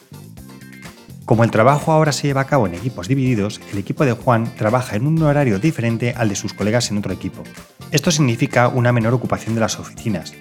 Como 1.26 1.42
el 1.42 1.50
trabajo 1.50 1.90
ahora 1.90 2.12
se 2.12 2.28
lleva 2.28 2.42
a 2.42 2.46
cabo 2.46 2.68
en 2.68 2.74
equipos 2.74 3.08
divididos, 3.08 3.60
el 3.72 3.78
equipo 3.78 4.04
de 4.04 4.12
Juan 4.12 4.54
trabaja 4.56 4.94
en 4.94 5.08
un 5.08 5.20
horario 5.20 5.58
diferente 5.58 6.14
al 6.16 6.28
de 6.28 6.36
sus 6.36 6.54
colegas 6.54 6.90
en 6.92 6.98
otro 6.98 7.12
equipo. 7.12 7.42
Esto 7.90 8.12
significa 8.12 8.68
una 8.68 8.92
menor 8.92 9.12
ocupación 9.12 9.56
de 9.56 9.60
las 9.60 9.80
oficinas, 9.80 10.34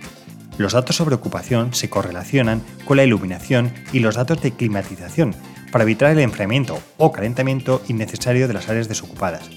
los 0.58 0.74
datos 0.74 0.96
sobre 0.96 1.16
ocupación 1.16 1.74
se 1.74 1.90
correlacionan 1.90 2.62
con 2.86 2.98
la 2.98 3.04
iluminación 3.04 3.74
y 3.92 4.00
los 4.00 4.16
datos 4.16 4.42
de 4.42 4.52
climatización 4.52 5.36
para 5.72 5.84
evitar 5.84 6.12
el 6.12 6.20
enfriamiento 6.20 6.80
o 6.98 7.12
calentamiento 7.12 7.82
innecesario 7.88 8.48
de 8.48 8.54
las 8.54 8.70
áreas 8.70 8.88
desocupadas. 8.88 9.50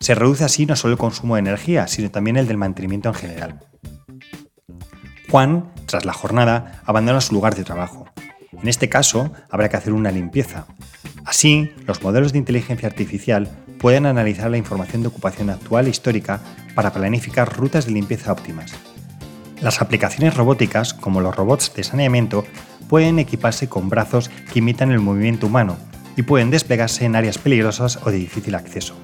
Se 0.00 0.14
reduce 0.14 0.44
así 0.44 0.66
no 0.66 0.76
solo 0.76 0.92
el 0.92 0.98
consumo 0.98 1.36
de 1.36 1.40
energía, 1.40 1.86
sino 1.86 2.10
también 2.10 2.36
el 2.36 2.46
del 2.46 2.58
mantenimiento 2.58 3.08
en 3.08 3.14
general. 3.14 3.60
Juan, 5.30 5.72
tras 5.86 6.04
la 6.04 6.12
jornada, 6.12 6.82
abandona 6.84 7.22
su 7.22 7.34
lugar 7.34 7.54
de 7.54 7.64
trabajo. 7.64 8.06
En 8.52 8.68
este 8.68 8.88
caso, 8.88 9.32
habrá 9.50 9.68
que 9.68 9.78
hacer 9.78 9.94
una 9.94 10.10
limpieza. 10.10 10.66
Así, 11.24 11.72
los 11.86 12.02
modelos 12.02 12.32
de 12.32 12.38
inteligencia 12.38 12.86
artificial 12.86 13.48
pueden 13.78 14.04
analizar 14.06 14.50
la 14.50 14.58
información 14.58 15.02
de 15.02 15.08
ocupación 15.08 15.48
actual 15.48 15.86
e 15.86 15.90
histórica 15.90 16.40
para 16.74 16.92
planificar 16.92 17.50
rutas 17.56 17.86
de 17.86 17.92
limpieza 17.92 18.32
óptimas. 18.32 18.74
Las 19.60 19.80
aplicaciones 19.80 20.36
robóticas, 20.36 20.94
como 20.94 21.20
los 21.20 21.34
robots 21.34 21.72
de 21.74 21.84
saneamiento, 21.84 22.44
pueden 22.88 23.18
equiparse 23.18 23.68
con 23.68 23.88
brazos 23.88 24.28
que 24.52 24.58
imitan 24.58 24.92
el 24.92 25.00
movimiento 25.00 25.46
humano 25.46 25.76
y 26.16 26.22
pueden 26.22 26.50
desplegarse 26.50 27.04
en 27.04 27.16
áreas 27.16 27.38
peligrosas 27.38 27.98
o 28.04 28.10
de 28.10 28.18
difícil 28.18 28.54
acceso. 28.54 28.94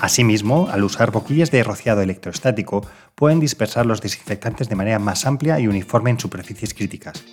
Asimismo, 0.00 0.68
al 0.70 0.84
usar 0.84 1.10
boquillas 1.10 1.50
de 1.50 1.64
rociado 1.64 2.02
electrostático, 2.02 2.86
pueden 3.14 3.40
dispersar 3.40 3.84
los 3.84 4.00
desinfectantes 4.00 4.68
de 4.68 4.76
manera 4.76 4.98
más 4.98 5.26
amplia 5.26 5.58
y 5.58 5.66
uniforme 5.66 6.10
en 6.10 6.20
superficies 6.20 6.72
críticas. 6.72 7.24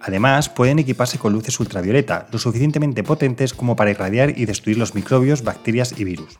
Además, 0.00 0.50
pueden 0.50 0.78
equiparse 0.78 1.18
con 1.18 1.32
luces 1.32 1.58
ultravioleta, 1.58 2.26
lo 2.30 2.38
suficientemente 2.38 3.02
potentes 3.02 3.54
como 3.54 3.74
para 3.74 3.90
irradiar 3.90 4.38
y 4.38 4.44
destruir 4.44 4.76
los 4.76 4.94
microbios, 4.94 5.42
bacterias 5.42 5.94
y 5.96 6.04
virus. 6.04 6.36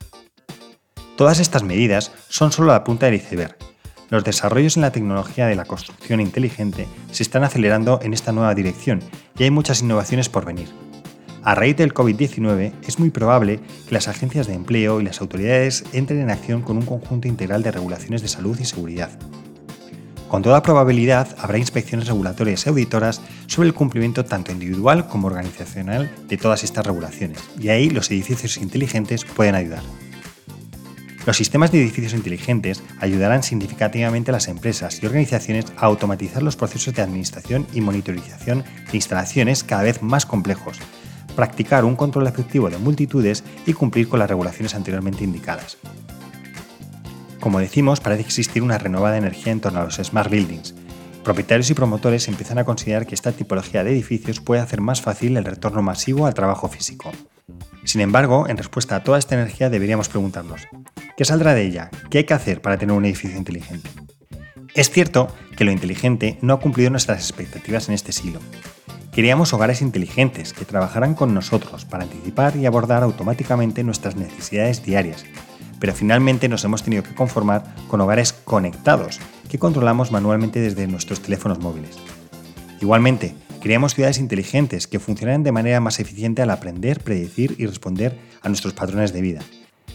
Todas 1.17 1.41
estas 1.41 1.63
medidas 1.63 2.13
son 2.29 2.53
solo 2.53 2.69
la 2.69 2.85
punta 2.85 3.07
del 3.07 3.15
iceberg, 3.15 3.57
los 4.15 4.23
desarrollos 4.23 4.77
en 4.77 4.83
la 4.83 4.93
tecnología 4.93 5.49
de 5.49 5.57
la 5.57 5.65
construcción 5.65 6.21
inteligente 6.21 6.87
se 7.11 7.25
están 7.25 7.43
acelerando 7.43 7.99
en 8.01 8.15
esta 8.15 8.31
nueva 8.31 8.55
dirección 8.55 9.01
y 9.37 9.43
hay 9.43 9.51
muchas 9.51 9.83
innovaciones 9.83 10.29
por 10.29 10.45
venir. 10.45 10.69
A 11.43 11.57
raíz 11.57 11.77
del 11.77 11.93
COVID-19 11.93 12.73
es 12.87 13.01
muy 13.01 13.11
probable 13.11 13.59
que 13.89 13.95
las 13.95 14.07
agencias 14.07 14.47
de 14.47 14.55
empleo 14.55 15.01
y 15.01 15.05
las 15.05 15.21
autoridades 15.21 15.85
entren 15.93 16.21
en 16.21 16.31
acción 16.31 16.63
con 16.63 16.77
un 16.77 16.87
conjunto 16.87 17.27
integral 17.27 17.65
de 17.65 17.73
regulaciones 17.73 18.23
de 18.23 18.29
salud 18.29 18.57
y 18.61 18.65
seguridad. 18.65 19.11
Con 20.29 20.43
toda 20.43 20.63
probabilidad 20.63 21.35
habrá 21.39 21.59
inspecciones 21.59 22.07
regulatorias 22.07 22.65
y 22.65 22.69
auditoras 22.69 23.21
sobre 23.47 23.67
el 23.67 23.75
cumplimiento 23.75 24.25
tanto 24.25 24.53
individual 24.53 25.09
como 25.09 25.27
organizacional 25.27 26.09
de 26.29 26.37
todas 26.37 26.63
estas 26.63 26.87
regulaciones, 26.87 27.41
y 27.59 27.69
ahí 27.71 27.91
los 27.91 28.13
edificios 28.13 28.59
inteligentes 28.59 29.25
pueden 29.25 29.57
ayudar. 29.57 29.83
Los 31.27 31.39
sistemas 31.39 31.73
de 31.73 31.81
edificios 31.81 32.13
inteligentes 32.13 32.83
ayudarán 33.01 33.43
significativamente 33.43 34.31
a 34.31 34.33
las 34.33 34.49
empresas 34.49 35.03
y 35.03 35.07
organizaciones 35.07 35.67
a 35.77 35.87
automatizar 35.87 36.43
los 36.43 36.57
procesos 36.57 36.93
de 36.95 37.01
administración 37.01 37.67
y 37.73 37.81
monitorización 37.81 38.63
de 38.91 38.97
instalaciones 38.97 39.65
cada 39.65 39.85
vez 39.85 40.03
más 40.03 40.27
complejos, 40.27 40.79
practicar 41.35 41.87
un 41.87 41.97
control 41.97 42.27
efectivo 42.27 42.69
de 42.69 42.77
multitudes 42.77 43.43
y 43.65 43.73
cumplir 43.73 44.09
con 44.09 44.19
las 44.19 44.29
regulaciones 44.29 44.75
anteriormente 44.75 45.25
indicadas. 45.25 45.79
Como 47.41 47.59
decimos, 47.59 48.01
parece 48.01 48.23
existir 48.23 48.63
una 48.63 48.79
renovada 48.79 49.17
energía 49.17 49.53
en 49.53 49.61
torno 49.61 49.81
a 49.81 49.85
los 49.85 49.97
smart 49.97 50.31
buildings. 50.31 50.75
Propietarios 51.25 51.71
y 51.71 51.75
promotores 51.75 52.29
empiezan 52.29 52.59
a 52.59 52.65
considerar 52.65 53.07
que 53.07 53.15
esta 53.15 53.33
tipología 53.33 53.83
de 53.83 53.93
edificios 53.93 54.41
puede 54.41 54.61
hacer 54.61 54.83
más 54.83 55.01
fácil 55.01 55.39
el 55.39 55.45
retorno 55.47 55.81
masivo 55.81 56.27
al 56.27 56.35
trabajo 56.35 56.69
físico. 56.69 57.13
Sin 57.85 58.01
embargo, 58.01 58.49
en 58.49 58.57
respuesta 58.57 58.97
a 58.97 59.05
toda 59.05 59.19
esta 59.19 59.35
energía 59.35 59.71
deberíamos 59.71 60.09
preguntarnos, 60.09 60.63
¿qué 61.17 61.25
saldrá 61.25 61.55
de 61.55 61.63
ella? 61.67 61.91
¿Qué 62.11 62.19
hay 62.19 62.25
que 62.25 62.35
hacer 62.35 62.61
para 62.61 62.79
tener 62.79 62.97
un 62.97 63.05
edificio 63.05 63.37
inteligente? 63.37 63.91
Es 64.75 64.91
cierto 64.91 65.29
que 65.57 65.65
lo 65.65 65.71
inteligente 65.71 66.39
no 66.41 66.55
ha 66.55 66.61
cumplido 66.61 66.91
nuestras 66.91 67.19
expectativas 67.19 67.89
en 67.89 67.95
este 67.95 68.13
siglo. 68.13 68.41
Queríamos 69.13 69.53
hogares 69.53 69.83
inteligentes 69.83 70.53
que 70.53 70.65
trabajaran 70.65 71.15
con 71.15 71.35
nosotros 71.35 71.85
para 71.85 72.03
anticipar 72.03 72.57
y 72.57 72.67
abordar 72.67 73.05
automáticamente 73.05 73.85
nuestras 73.85 74.17
necesidades 74.17 74.83
diarias, 74.83 75.25
pero 75.79 75.95
finalmente 75.95 76.49
nos 76.49 76.65
hemos 76.65 76.83
tenido 76.83 77.05
que 77.05 77.15
conformar 77.15 77.63
con 77.87 78.01
hogares 78.01 78.33
conectados 78.33 79.21
que 79.49 79.61
controlamos 79.61 80.11
manualmente 80.11 80.59
desde 80.59 80.89
nuestros 80.89 81.21
teléfonos 81.21 81.61
móviles. 81.61 81.97
Igualmente, 82.81 83.37
Queríamos 83.65 83.95
ciudades 83.95 84.19
inteligentes 84.19 84.87
que 84.87 84.99
funcionaran 84.99 85.43
de 85.43 85.51
manera 85.51 85.81
más 85.81 85.99
eficiente 85.99 86.43
al 86.43 86.51
aprender, 86.51 87.01
predecir 87.01 87.55
y 87.57 87.65
responder 87.65 88.19
a 88.43 88.49
nuestros 88.51 88.75
patrones 88.75 89.15
de 89.15 89.23
vida. 89.23 89.41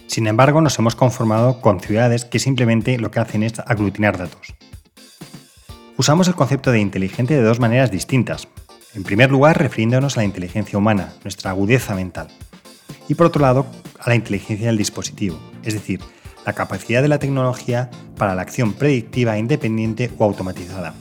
Sin 0.07 0.25
embargo, 0.25 0.59
nos 0.59 0.79
hemos 0.79 0.95
conformado 0.95 1.61
con 1.61 1.79
ciudades 1.79 2.25
que 2.25 2.39
simplemente 2.39 2.97
lo 2.97 3.11
que 3.11 3.19
hacen 3.19 3.43
es 3.43 3.59
aglutinar 3.59 4.17
datos. 4.17 4.55
Usamos 5.97 6.27
el 6.27 6.33
concepto 6.33 6.71
de 6.71 6.79
inteligente 6.79 7.35
de 7.35 7.43
dos 7.43 7.59
maneras 7.59 7.91
distintas. 7.91 8.47
En 8.95 9.03
primer 9.03 9.29
lugar, 9.29 9.59
refiriéndonos 9.59 10.17
a 10.17 10.21
la 10.21 10.25
inteligencia 10.25 10.79
humana, 10.79 11.13
nuestra 11.23 11.51
agudeza 11.51 11.93
mental. 11.93 12.29
Y 13.07 13.13
por 13.13 13.27
otro 13.27 13.43
lado, 13.43 13.67
a 13.99 14.09
la 14.09 14.15
inteligencia 14.15 14.65
del 14.65 14.79
dispositivo, 14.79 15.39
es 15.63 15.75
decir, 15.75 15.99
la 16.43 16.53
capacidad 16.53 17.03
de 17.03 17.07
la 17.07 17.19
tecnología 17.19 17.91
para 18.17 18.33
la 18.33 18.41
acción 18.41 18.73
predictiva, 18.73 19.37
independiente 19.37 20.09
o 20.17 20.23
automatizada. 20.23 20.95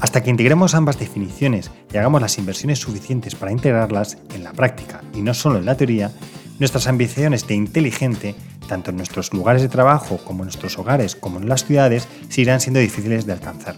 Hasta 0.00 0.22
que 0.22 0.30
integremos 0.30 0.74
ambas 0.74 0.98
definiciones 0.98 1.70
y 1.92 1.96
hagamos 1.96 2.20
las 2.20 2.38
inversiones 2.38 2.78
suficientes 2.78 3.34
para 3.34 3.52
integrarlas 3.52 4.18
en 4.34 4.44
la 4.44 4.52
práctica 4.52 5.02
y 5.14 5.22
no 5.22 5.32
solo 5.32 5.58
en 5.58 5.64
la 5.64 5.76
teoría, 5.76 6.12
nuestras 6.58 6.86
ambiciones 6.86 7.46
de 7.46 7.54
inteligente, 7.54 8.34
tanto 8.68 8.90
en 8.90 8.96
nuestros 8.96 9.32
lugares 9.32 9.62
de 9.62 9.68
trabajo 9.68 10.18
como 10.18 10.42
en 10.42 10.46
nuestros 10.46 10.78
hogares 10.78 11.16
como 11.16 11.38
en 11.38 11.48
las 11.48 11.64
ciudades, 11.64 12.08
seguirán 12.28 12.60
siendo 12.60 12.80
difíciles 12.80 13.26
de 13.26 13.32
alcanzar. 13.32 13.76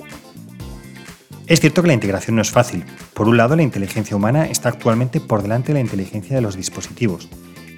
Es 1.46 1.60
cierto 1.60 1.82
que 1.82 1.88
la 1.88 1.94
integración 1.94 2.36
no 2.36 2.42
es 2.42 2.50
fácil. 2.50 2.84
Por 3.14 3.26
un 3.26 3.38
lado, 3.38 3.56
la 3.56 3.62
inteligencia 3.62 4.16
humana 4.16 4.46
está 4.46 4.68
actualmente 4.68 5.18
por 5.18 5.42
delante 5.42 5.68
de 5.68 5.74
la 5.74 5.80
inteligencia 5.80 6.36
de 6.36 6.42
los 6.42 6.56
dispositivos. 6.56 7.28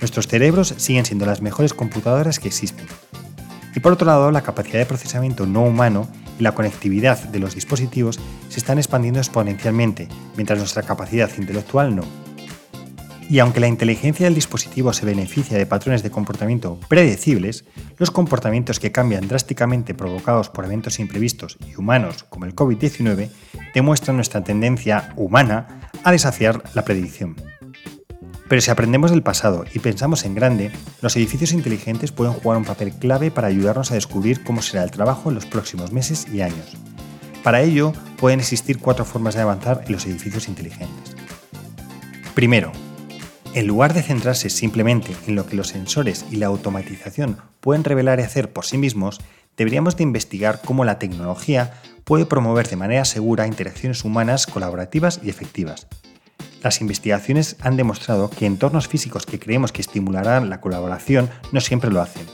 Nuestros 0.01 0.27
cerebros 0.27 0.75
siguen 0.77 1.05
siendo 1.05 1.25
las 1.25 1.41
mejores 1.41 1.73
computadoras 1.73 2.41
que 2.41 2.49
existen. 2.49 2.87
Y 3.75 3.81
por 3.81 3.93
otro 3.93 4.07
lado, 4.07 4.33
la 4.33 4.43
capacidad 4.43 4.81
de 4.81 4.87
procesamiento 4.87 5.47
no 5.47 5.63
humano 5.63 6.09
y 6.41 6.43
la 6.43 6.53
conectividad 6.53 7.19
de 7.19 7.39
los 7.39 7.55
dispositivos 7.55 8.19
se 8.49 8.59
están 8.59 8.79
expandiendo 8.79 9.21
exponencialmente, 9.21 10.09
mientras 10.37 10.59
nuestra 10.59 10.83
capacidad 10.83 11.31
intelectual 11.39 11.95
no. 11.95 12.03
Y 13.29 13.39
aunque 13.39 13.61
la 13.61 13.69
inteligencia 13.69 14.25
del 14.25 14.35
dispositivo 14.35 14.93
se 14.93 15.07
beneficia 15.07 15.57
de 15.57 15.67
patrones 15.67 16.03
de 16.03 16.11
comportamiento 16.11 16.81
predecibles, 16.89 17.65
los 17.97 18.11
comportamientos 18.11 18.81
que 18.81 18.91
cambian 18.91 19.29
drásticamente 19.29 19.95
provocados 19.95 20.49
por 20.49 20.65
eventos 20.65 20.99
imprevistos 20.99 21.57
y 21.65 21.77
humanos 21.77 22.25
como 22.25 22.47
el 22.47 22.57
COVID-19 22.57 23.29
demuestran 23.73 24.17
nuestra 24.17 24.43
tendencia 24.43 25.13
humana 25.15 25.93
a 26.03 26.11
desafiar 26.11 26.65
la 26.75 26.85
predicción. 26.85 27.37
Pero 28.51 28.63
si 28.63 28.71
aprendemos 28.73 29.13
del 29.13 29.23
pasado 29.23 29.65
y 29.73 29.79
pensamos 29.79 30.25
en 30.25 30.35
grande, 30.35 30.73
los 31.03 31.15
edificios 31.15 31.53
inteligentes 31.53 32.11
pueden 32.11 32.33
jugar 32.33 32.59
un 32.59 32.65
papel 32.65 32.93
clave 32.93 33.31
para 33.31 33.47
ayudarnos 33.47 33.93
a 33.93 33.95
descubrir 33.95 34.43
cómo 34.43 34.61
será 34.61 34.83
el 34.83 34.91
trabajo 34.91 35.29
en 35.29 35.37
los 35.37 35.47
próximos 35.47 35.93
meses 35.93 36.27
y 36.33 36.41
años. 36.41 36.77
Para 37.45 37.63
ello, 37.63 37.93
pueden 38.19 38.41
existir 38.41 38.81
cuatro 38.81 39.05
formas 39.05 39.37
de 39.37 39.43
avanzar 39.43 39.85
en 39.87 39.93
los 39.93 40.05
edificios 40.05 40.49
inteligentes. 40.49 41.15
Primero, 42.35 42.73
en 43.55 43.69
lugar 43.69 43.95
de 43.95 44.03
centrarse 44.03 44.51
simplemente 44.51 45.15
en 45.29 45.37
lo 45.37 45.47
que 45.47 45.55
los 45.55 45.69
sensores 45.69 46.25
y 46.33 46.35
la 46.35 46.47
automatización 46.47 47.37
pueden 47.61 47.85
revelar 47.85 48.19
y 48.19 48.25
hacer 48.25 48.53
por 48.53 48.67
sí 48.67 48.79
mismos, 48.79 49.21
deberíamos 49.57 49.97
de 49.97 50.03
investigar 50.03 50.61
cómo 50.65 50.85
la 50.85 50.99
tecnología 50.99 51.75
puede 52.03 52.27
promover 52.27 52.69
de 52.69 52.75
manera 52.75 53.05
segura 53.05 53.47
interacciones 53.47 54.05
humanas 54.05 54.49
colaborativas 54.49 55.21
y 55.23 55.31
efectivas. 55.31 55.87
Las 56.63 56.83
investigaciones 56.83 57.57
han 57.61 57.77
demostrado 57.77 58.29
que 58.29 58.45
entornos 58.45 58.87
físicos 58.87 59.25
que 59.25 59.39
creemos 59.39 59.73
que 59.73 59.81
estimularán 59.81 60.51
la 60.51 60.61
colaboración 60.61 61.31
no 61.53 61.61
siempre 61.61 61.91
lo 61.91 62.03
hacen. 62.03 62.27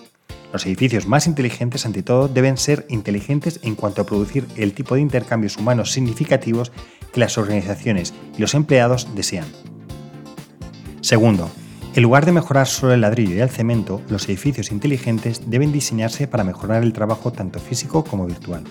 Los 0.52 0.66
edificios 0.66 1.06
más 1.06 1.26
inteligentes, 1.26 1.86
ante 1.86 2.02
todo, 2.02 2.28
deben 2.28 2.56
ser 2.56 2.86
inteligentes 2.88 3.60
en 3.62 3.74
cuanto 3.74 4.02
a 4.02 4.06
producir 4.06 4.46
el 4.56 4.72
tipo 4.72 4.94
de 4.94 5.00
intercambios 5.00 5.56
humanos 5.56 5.92
significativos 5.92 6.72
que 7.12 7.20
las 7.20 7.38
organizaciones 7.38 8.14
y 8.36 8.40
los 8.40 8.54
empleados 8.54 9.08
desean. 9.14 9.46
Segundo, 11.02 11.50
en 11.94 12.02
lugar 12.02 12.26
de 12.26 12.32
mejorar 12.32 12.66
solo 12.66 12.94
el 12.94 13.02
ladrillo 13.02 13.36
y 13.36 13.40
el 13.40 13.50
cemento, 13.50 14.02
los 14.08 14.28
edificios 14.28 14.72
inteligentes 14.72 15.42
deben 15.46 15.72
diseñarse 15.72 16.26
para 16.26 16.44
mejorar 16.44 16.82
el 16.82 16.92
trabajo 16.92 17.32
tanto 17.32 17.60
físico 17.60 18.04
como 18.04 18.26
virtual. 18.26 18.64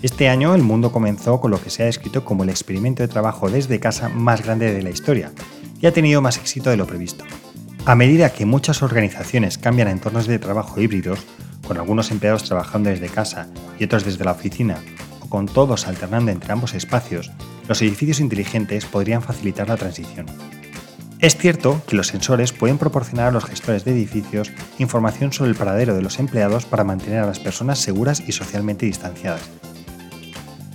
Este 0.00 0.28
año 0.28 0.54
el 0.54 0.62
mundo 0.62 0.92
comenzó 0.92 1.40
con 1.40 1.50
lo 1.50 1.60
que 1.60 1.70
se 1.70 1.82
ha 1.82 1.86
descrito 1.86 2.24
como 2.24 2.44
el 2.44 2.50
experimento 2.50 3.02
de 3.02 3.08
trabajo 3.08 3.50
desde 3.50 3.80
casa 3.80 4.08
más 4.08 4.44
grande 4.44 4.72
de 4.72 4.80
la 4.80 4.90
historia 4.90 5.32
y 5.80 5.86
ha 5.86 5.92
tenido 5.92 6.22
más 6.22 6.36
éxito 6.36 6.70
de 6.70 6.76
lo 6.76 6.86
previsto. 6.86 7.24
A 7.84 7.96
medida 7.96 8.30
que 8.30 8.46
muchas 8.46 8.82
organizaciones 8.82 9.58
cambian 9.58 9.88
a 9.88 9.90
entornos 9.90 10.28
de 10.28 10.38
trabajo 10.38 10.80
híbridos, 10.80 11.26
con 11.66 11.78
algunos 11.78 12.12
empleados 12.12 12.44
trabajando 12.44 12.90
desde 12.90 13.08
casa 13.08 13.48
y 13.78 13.84
otros 13.84 14.04
desde 14.04 14.24
la 14.24 14.32
oficina, 14.32 14.78
o 15.20 15.28
con 15.28 15.46
todos 15.46 15.88
alternando 15.88 16.30
entre 16.30 16.52
ambos 16.52 16.74
espacios, 16.74 17.32
los 17.66 17.82
edificios 17.82 18.20
inteligentes 18.20 18.86
podrían 18.86 19.22
facilitar 19.22 19.68
la 19.68 19.76
transición. 19.76 20.26
Es 21.18 21.36
cierto 21.36 21.82
que 21.88 21.96
los 21.96 22.06
sensores 22.06 22.52
pueden 22.52 22.78
proporcionar 22.78 23.28
a 23.28 23.32
los 23.32 23.44
gestores 23.44 23.84
de 23.84 23.90
edificios 23.90 24.52
información 24.78 25.32
sobre 25.32 25.50
el 25.50 25.56
paradero 25.56 25.96
de 25.96 26.02
los 26.02 26.20
empleados 26.20 26.66
para 26.66 26.84
mantener 26.84 27.18
a 27.18 27.26
las 27.26 27.40
personas 27.40 27.80
seguras 27.80 28.22
y 28.24 28.30
socialmente 28.30 28.86
distanciadas, 28.86 29.40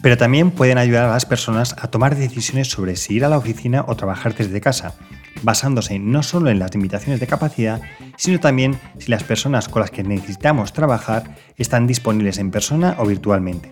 pero 0.04 0.18
también 0.18 0.52
pueden 0.52 0.78
ayudar 0.78 1.06
a 1.06 1.14
las 1.14 1.26
personas 1.26 1.78
a 1.80 1.88
tomar 1.88 2.18
decisiones 2.18 2.68
sobre 2.68 2.98
si 2.98 3.16
ir 3.16 3.24
a 3.24 3.30
la 3.30 3.38
oficina 3.38 3.86
o 3.88 3.96
trabajar 3.96 4.36
desde 4.36 4.60
casa, 4.60 4.96
basándose 5.44 5.98
no 5.98 6.24
solo 6.24 6.50
en 6.50 6.60
las 6.60 6.74
limitaciones 6.74 7.22
de 7.22 7.28
capacidad, 7.28 7.82
sino 8.18 8.38
también 8.42 8.78
si 9.00 9.10
las 9.10 9.24
personas 9.24 9.70
con 9.70 9.80
las 9.80 9.92
que 9.92 10.04
necesitamos 10.04 10.74
trabajar 10.74 11.38
están 11.58 11.88
disponibles 11.88 12.38
en 12.38 12.52
persona 12.52 12.98
o 13.00 13.06
virtualmente. 13.06 13.72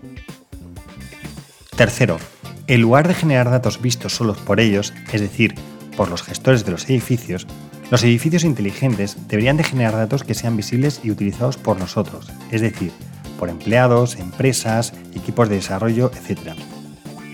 Tercero, 1.75 2.17
en 2.67 2.81
lugar 2.81 3.09
de 3.09 3.13
generar 3.13 3.49
datos 3.49 3.81
vistos 3.81 4.15
solo 4.15 4.33
por 4.33 4.61
ellos, 4.61 4.93
es 5.11 5.19
decir, 5.19 5.55
por 5.97 6.09
los 6.09 6.23
gestores 6.23 6.63
de 6.63 6.71
los 6.71 6.89
edificios, 6.89 7.45
los 7.89 8.03
edificios 8.05 8.45
inteligentes 8.45 9.17
deberían 9.27 9.57
de 9.57 9.65
generar 9.65 9.97
datos 9.97 10.23
que 10.23 10.33
sean 10.33 10.55
visibles 10.55 11.01
y 11.03 11.11
utilizados 11.11 11.57
por 11.57 11.77
nosotros, 11.77 12.31
es 12.51 12.61
decir, 12.61 12.93
por 13.41 13.49
empleados, 13.49 14.17
empresas, 14.17 14.93
equipos 15.15 15.49
de 15.49 15.55
desarrollo, 15.55 16.11
etc. 16.13 16.51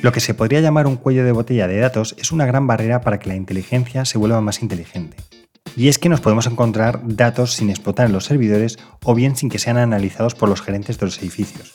Lo 0.01 0.13
que 0.13 0.21
se 0.21 0.33
podría 0.33 0.61
llamar 0.61 0.87
un 0.87 0.95
cuello 0.95 1.25
de 1.25 1.33
botella 1.33 1.67
de 1.67 1.79
datos 1.79 2.15
es 2.17 2.31
una 2.31 2.45
gran 2.45 2.65
barrera 2.65 3.01
para 3.01 3.19
que 3.19 3.27
la 3.27 3.35
inteligencia 3.35 4.05
se 4.05 4.17
vuelva 4.17 4.39
más 4.39 4.61
inteligente. 4.61 5.17
Y 5.75 5.89
es 5.89 5.99
que 5.99 6.07
nos 6.07 6.21
podemos 6.21 6.47
encontrar 6.47 7.01
datos 7.03 7.55
sin 7.55 7.69
explotar 7.69 8.05
en 8.05 8.13
los 8.13 8.23
servidores 8.23 8.79
o 9.03 9.15
bien 9.15 9.35
sin 9.35 9.49
que 9.49 9.59
sean 9.59 9.75
analizados 9.75 10.33
por 10.33 10.47
los 10.47 10.61
gerentes 10.61 10.97
de 10.97 11.07
los 11.07 11.17
edificios. 11.19 11.73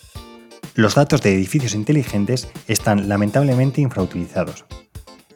Los 0.75 0.95
datos 0.95 1.21
de 1.21 1.35
edificios 1.35 1.75
inteligentes 1.75 2.49
están 2.69 3.11
lamentablemente 3.11 3.83
infrautilizados. 3.83 4.65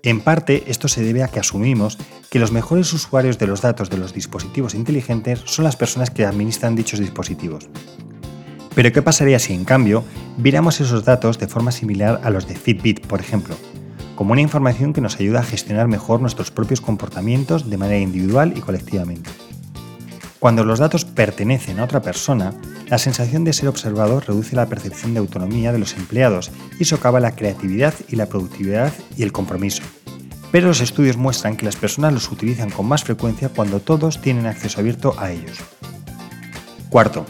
En 0.02 0.22
parte, 0.22 0.64
esto 0.68 0.88
se 0.88 1.02
debe 1.02 1.22
a 1.22 1.28
que 1.28 1.40
asumimos 1.40 1.98
que 2.30 2.38
los 2.38 2.50
mejores 2.50 2.90
usuarios 2.94 3.38
de 3.38 3.46
los 3.46 3.60
datos 3.60 3.90
de 3.90 3.98
los 3.98 4.14
dispositivos 4.14 4.74
inteligentes 4.74 5.42
son 5.44 5.66
las 5.66 5.76
personas 5.76 6.10
que 6.10 6.24
administran 6.24 6.76
dichos 6.76 6.98
dispositivos. 6.98 7.68
Pero 8.76 8.92
¿qué 8.92 9.00
pasaría 9.00 9.38
si 9.38 9.54
en 9.54 9.64
cambio 9.64 10.04
viéramos 10.36 10.82
esos 10.82 11.06
datos 11.06 11.38
de 11.38 11.48
forma 11.48 11.72
similar 11.72 12.20
a 12.22 12.28
los 12.28 12.46
de 12.46 12.54
Fitbit, 12.54 13.06
por 13.06 13.20
ejemplo? 13.20 13.56
Como 14.16 14.32
una 14.32 14.42
información 14.42 14.92
que 14.92 15.00
nos 15.00 15.18
ayuda 15.18 15.40
a 15.40 15.44
gestionar 15.44 15.88
mejor 15.88 16.20
nuestros 16.20 16.50
propios 16.50 16.82
comportamientos 16.82 17.70
de 17.70 17.78
manera 17.78 18.00
individual 18.00 18.52
y 18.54 18.60
colectivamente. 18.60 19.30
Cuando 20.38 20.62
los 20.62 20.78
datos 20.78 21.06
pertenecen 21.06 21.80
a 21.80 21.84
otra 21.84 22.02
persona, 22.02 22.52
la 22.90 22.98
sensación 22.98 23.44
de 23.44 23.54
ser 23.54 23.70
observado 23.70 24.20
reduce 24.20 24.54
la 24.54 24.66
percepción 24.66 25.14
de 25.14 25.20
autonomía 25.20 25.72
de 25.72 25.78
los 25.78 25.96
empleados 25.96 26.50
y 26.78 26.84
socava 26.84 27.18
la 27.18 27.34
creatividad 27.34 27.94
y 28.08 28.16
la 28.16 28.26
productividad 28.26 28.92
y 29.16 29.22
el 29.22 29.32
compromiso. 29.32 29.82
Pero 30.52 30.68
los 30.68 30.82
estudios 30.82 31.16
muestran 31.16 31.56
que 31.56 31.64
las 31.64 31.76
personas 31.76 32.12
los 32.12 32.30
utilizan 32.30 32.68
con 32.68 32.84
más 32.84 33.04
frecuencia 33.04 33.48
cuando 33.48 33.80
todos 33.80 34.20
tienen 34.20 34.44
acceso 34.44 34.80
abierto 34.80 35.14
a 35.18 35.32
ellos. 35.32 35.60
Cuarto, 36.90 37.24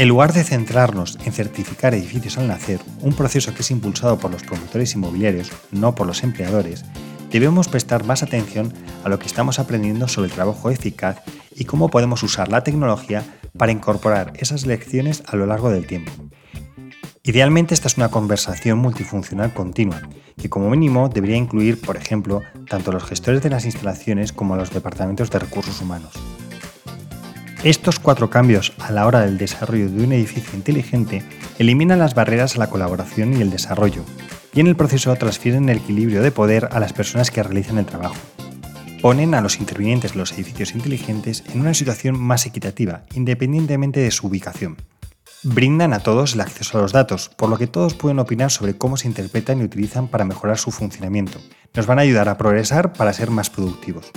en 0.00 0.08
lugar 0.08 0.32
de 0.32 0.44
centrarnos 0.44 1.18
en 1.26 1.32
certificar 1.34 1.92
edificios 1.92 2.38
al 2.38 2.48
nacer, 2.48 2.80
un 3.02 3.12
proceso 3.12 3.52
que 3.52 3.60
es 3.60 3.70
impulsado 3.70 4.18
por 4.18 4.30
los 4.30 4.42
promotores 4.42 4.94
inmobiliarios, 4.94 5.52
no 5.72 5.94
por 5.94 6.06
los 6.06 6.22
empleadores, 6.22 6.86
debemos 7.30 7.68
prestar 7.68 8.04
más 8.04 8.22
atención 8.22 8.72
a 9.04 9.10
lo 9.10 9.18
que 9.18 9.26
estamos 9.26 9.58
aprendiendo 9.58 10.08
sobre 10.08 10.28
el 10.28 10.34
trabajo 10.34 10.70
eficaz 10.70 11.20
y 11.54 11.66
cómo 11.66 11.90
podemos 11.90 12.22
usar 12.22 12.48
la 12.48 12.64
tecnología 12.64 13.24
para 13.58 13.72
incorporar 13.72 14.32
esas 14.36 14.64
lecciones 14.64 15.22
a 15.26 15.36
lo 15.36 15.44
largo 15.44 15.68
del 15.68 15.86
tiempo. 15.86 16.12
Idealmente 17.22 17.74
esta 17.74 17.88
es 17.88 17.98
una 17.98 18.10
conversación 18.10 18.78
multifuncional 18.78 19.52
continua, 19.52 20.00
que 20.38 20.48
como 20.48 20.70
mínimo 20.70 21.10
debería 21.10 21.36
incluir, 21.36 21.78
por 21.78 21.98
ejemplo, 21.98 22.40
tanto 22.70 22.90
a 22.90 22.94
los 22.94 23.04
gestores 23.04 23.42
de 23.42 23.50
las 23.50 23.66
instalaciones 23.66 24.32
como 24.32 24.54
a 24.54 24.56
los 24.56 24.70
departamentos 24.70 25.30
de 25.30 25.40
recursos 25.40 25.78
humanos. 25.82 26.14
Estos 27.62 27.98
cuatro 27.98 28.30
cambios 28.30 28.72
a 28.78 28.90
la 28.90 29.06
hora 29.06 29.20
del 29.20 29.36
desarrollo 29.36 29.90
de 29.90 30.02
un 30.02 30.12
edificio 30.12 30.54
inteligente 30.54 31.22
eliminan 31.58 31.98
las 31.98 32.14
barreras 32.14 32.56
a 32.56 32.58
la 32.58 32.70
colaboración 32.70 33.36
y 33.36 33.42
el 33.42 33.50
desarrollo, 33.50 34.02
y 34.54 34.60
en 34.60 34.66
el 34.66 34.76
proceso 34.76 35.14
transfieren 35.16 35.68
el 35.68 35.76
equilibrio 35.76 36.22
de 36.22 36.32
poder 36.32 36.70
a 36.72 36.80
las 36.80 36.94
personas 36.94 37.30
que 37.30 37.42
realizan 37.42 37.76
el 37.76 37.84
trabajo. 37.84 38.16
Ponen 39.02 39.34
a 39.34 39.42
los 39.42 39.60
intervinientes 39.60 40.12
de 40.12 40.18
los 40.20 40.32
edificios 40.32 40.74
inteligentes 40.74 41.44
en 41.52 41.60
una 41.60 41.74
situación 41.74 42.18
más 42.18 42.46
equitativa, 42.46 43.02
independientemente 43.14 44.00
de 44.00 44.10
su 44.10 44.28
ubicación. 44.28 44.78
Brindan 45.42 45.92
a 45.92 46.00
todos 46.00 46.32
el 46.32 46.40
acceso 46.40 46.78
a 46.78 46.80
los 46.80 46.92
datos, 46.92 47.28
por 47.28 47.50
lo 47.50 47.58
que 47.58 47.66
todos 47.66 47.92
pueden 47.92 48.20
opinar 48.20 48.50
sobre 48.50 48.78
cómo 48.78 48.96
se 48.96 49.06
interpretan 49.06 49.60
y 49.60 49.64
utilizan 49.64 50.08
para 50.08 50.24
mejorar 50.24 50.56
su 50.56 50.70
funcionamiento. 50.70 51.38
Nos 51.74 51.86
van 51.86 51.98
a 51.98 52.02
ayudar 52.02 52.30
a 52.30 52.38
progresar 52.38 52.94
para 52.94 53.12
ser 53.12 53.30
más 53.30 53.50
productivos. 53.50 54.10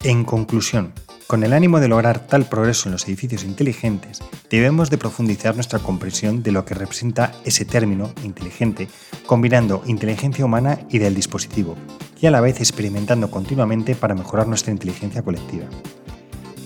En 0.00 0.24
conclusión, 0.24 0.94
con 1.32 1.44
el 1.44 1.54
ánimo 1.54 1.80
de 1.80 1.88
lograr 1.88 2.18
tal 2.26 2.44
progreso 2.44 2.90
en 2.90 2.92
los 2.92 3.08
edificios 3.08 3.44
inteligentes, 3.44 4.20
debemos 4.50 4.90
de 4.90 4.98
profundizar 4.98 5.54
nuestra 5.54 5.78
comprensión 5.78 6.42
de 6.42 6.52
lo 6.52 6.66
que 6.66 6.74
representa 6.74 7.32
ese 7.46 7.64
término 7.64 8.12
inteligente, 8.22 8.86
combinando 9.24 9.82
inteligencia 9.86 10.44
humana 10.44 10.80
y 10.90 10.98
del 10.98 11.14
dispositivo, 11.14 11.74
y 12.20 12.26
a 12.26 12.30
la 12.30 12.42
vez 12.42 12.60
experimentando 12.60 13.30
continuamente 13.30 13.94
para 13.94 14.14
mejorar 14.14 14.46
nuestra 14.46 14.72
inteligencia 14.72 15.22
colectiva. 15.22 15.64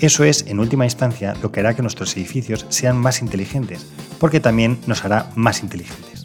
Eso 0.00 0.24
es, 0.24 0.44
en 0.48 0.58
última 0.58 0.84
instancia, 0.84 1.36
lo 1.40 1.52
que 1.52 1.60
hará 1.60 1.76
que 1.76 1.82
nuestros 1.82 2.16
edificios 2.16 2.66
sean 2.68 2.96
más 2.96 3.22
inteligentes, 3.22 3.86
porque 4.18 4.40
también 4.40 4.80
nos 4.88 5.04
hará 5.04 5.30
más 5.36 5.62
inteligentes. 5.62 6.15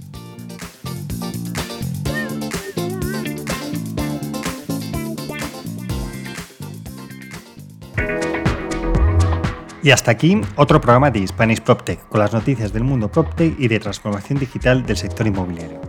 Y 9.84 9.89
hasta 9.89 10.12
aquí 10.12 10.39
otro 10.58 10.80
programa 10.80 11.10
de 11.10 11.26
Spanish 11.26 11.60
PropTech 11.62 12.08
con 12.08 12.20
las 12.20 12.34
noticias 12.34 12.72
del 12.72 12.84
mundo 12.84 13.12
PropTech 13.12 13.60
y 13.60 13.67
de 13.67 13.80
transformación 13.80 14.38
digital 14.38 14.86
del 14.86 14.96
sector 14.96 15.26
inmobiliario. 15.26 15.82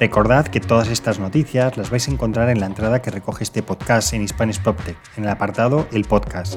Recordad 0.00 0.46
que 0.46 0.60
todas 0.60 0.88
estas 0.88 1.18
noticias 1.18 1.76
las 1.76 1.90
vais 1.90 2.08
a 2.08 2.10
encontrar 2.10 2.48
en 2.48 2.60
la 2.60 2.66
entrada 2.66 3.02
que 3.02 3.10
recoge 3.10 3.44
este 3.44 3.62
podcast 3.62 4.14
en 4.14 4.26
Spanish 4.26 4.60
PropTech, 4.62 4.96
en 5.18 5.24
el 5.24 5.30
apartado 5.30 5.86
El 5.92 6.04
Podcast. 6.04 6.56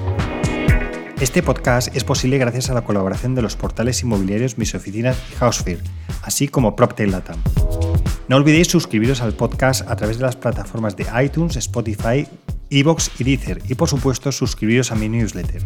Este 1.20 1.44
podcast 1.44 1.94
es 1.98 2.06
posible 2.06 2.38
gracias 2.38 2.70
a 2.70 2.74
la 2.74 2.86
colaboración 2.86 3.36
de 3.36 3.42
los 3.42 3.58
portales 3.58 4.02
inmobiliarios 4.04 4.58
Mis 4.58 4.74
Oficinas 4.74 5.22
y 5.34 5.36
Housefear, 5.36 5.80
así 6.24 6.48
como 6.48 6.78
PropTech 6.78 7.10
Latam. 7.10 7.42
No 8.30 8.38
olvidéis 8.38 8.68
suscribiros 8.70 9.22
al 9.22 9.34
podcast 9.34 9.90
a 9.90 9.98
través 9.98 10.18
de 10.18 10.24
las 10.24 10.38
plataformas 10.38 10.96
de 10.96 11.08
iTunes, 11.22 11.58
Spotify, 11.58 12.26
Evox 12.70 13.12
y 13.20 13.26
Deezer 13.26 13.62
y 13.68 13.76
por 13.76 13.90
supuesto 13.90 14.32
suscribiros 14.32 14.94
a 14.94 14.96
mi 14.96 15.10
newsletter. 15.10 15.62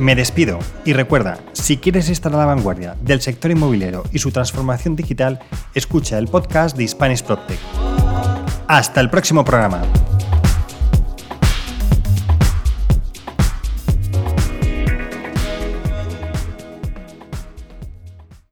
Me 0.00 0.16
despido 0.16 0.58
y 0.86 0.94
recuerda, 0.94 1.38
si 1.52 1.76
quieres 1.76 2.08
estar 2.08 2.34
a 2.34 2.38
la 2.38 2.46
vanguardia 2.46 2.96
del 3.02 3.20
sector 3.20 3.50
inmobiliario 3.50 4.02
y 4.10 4.18
su 4.18 4.30
transformación 4.30 4.96
digital, 4.96 5.40
escucha 5.74 6.16
el 6.16 6.26
podcast 6.26 6.74
de 6.74 6.88
Spanish 6.88 7.22
PropTech. 7.22 7.58
Hasta 8.66 9.02
el 9.02 9.10
próximo 9.10 9.44
programa. 9.44 9.82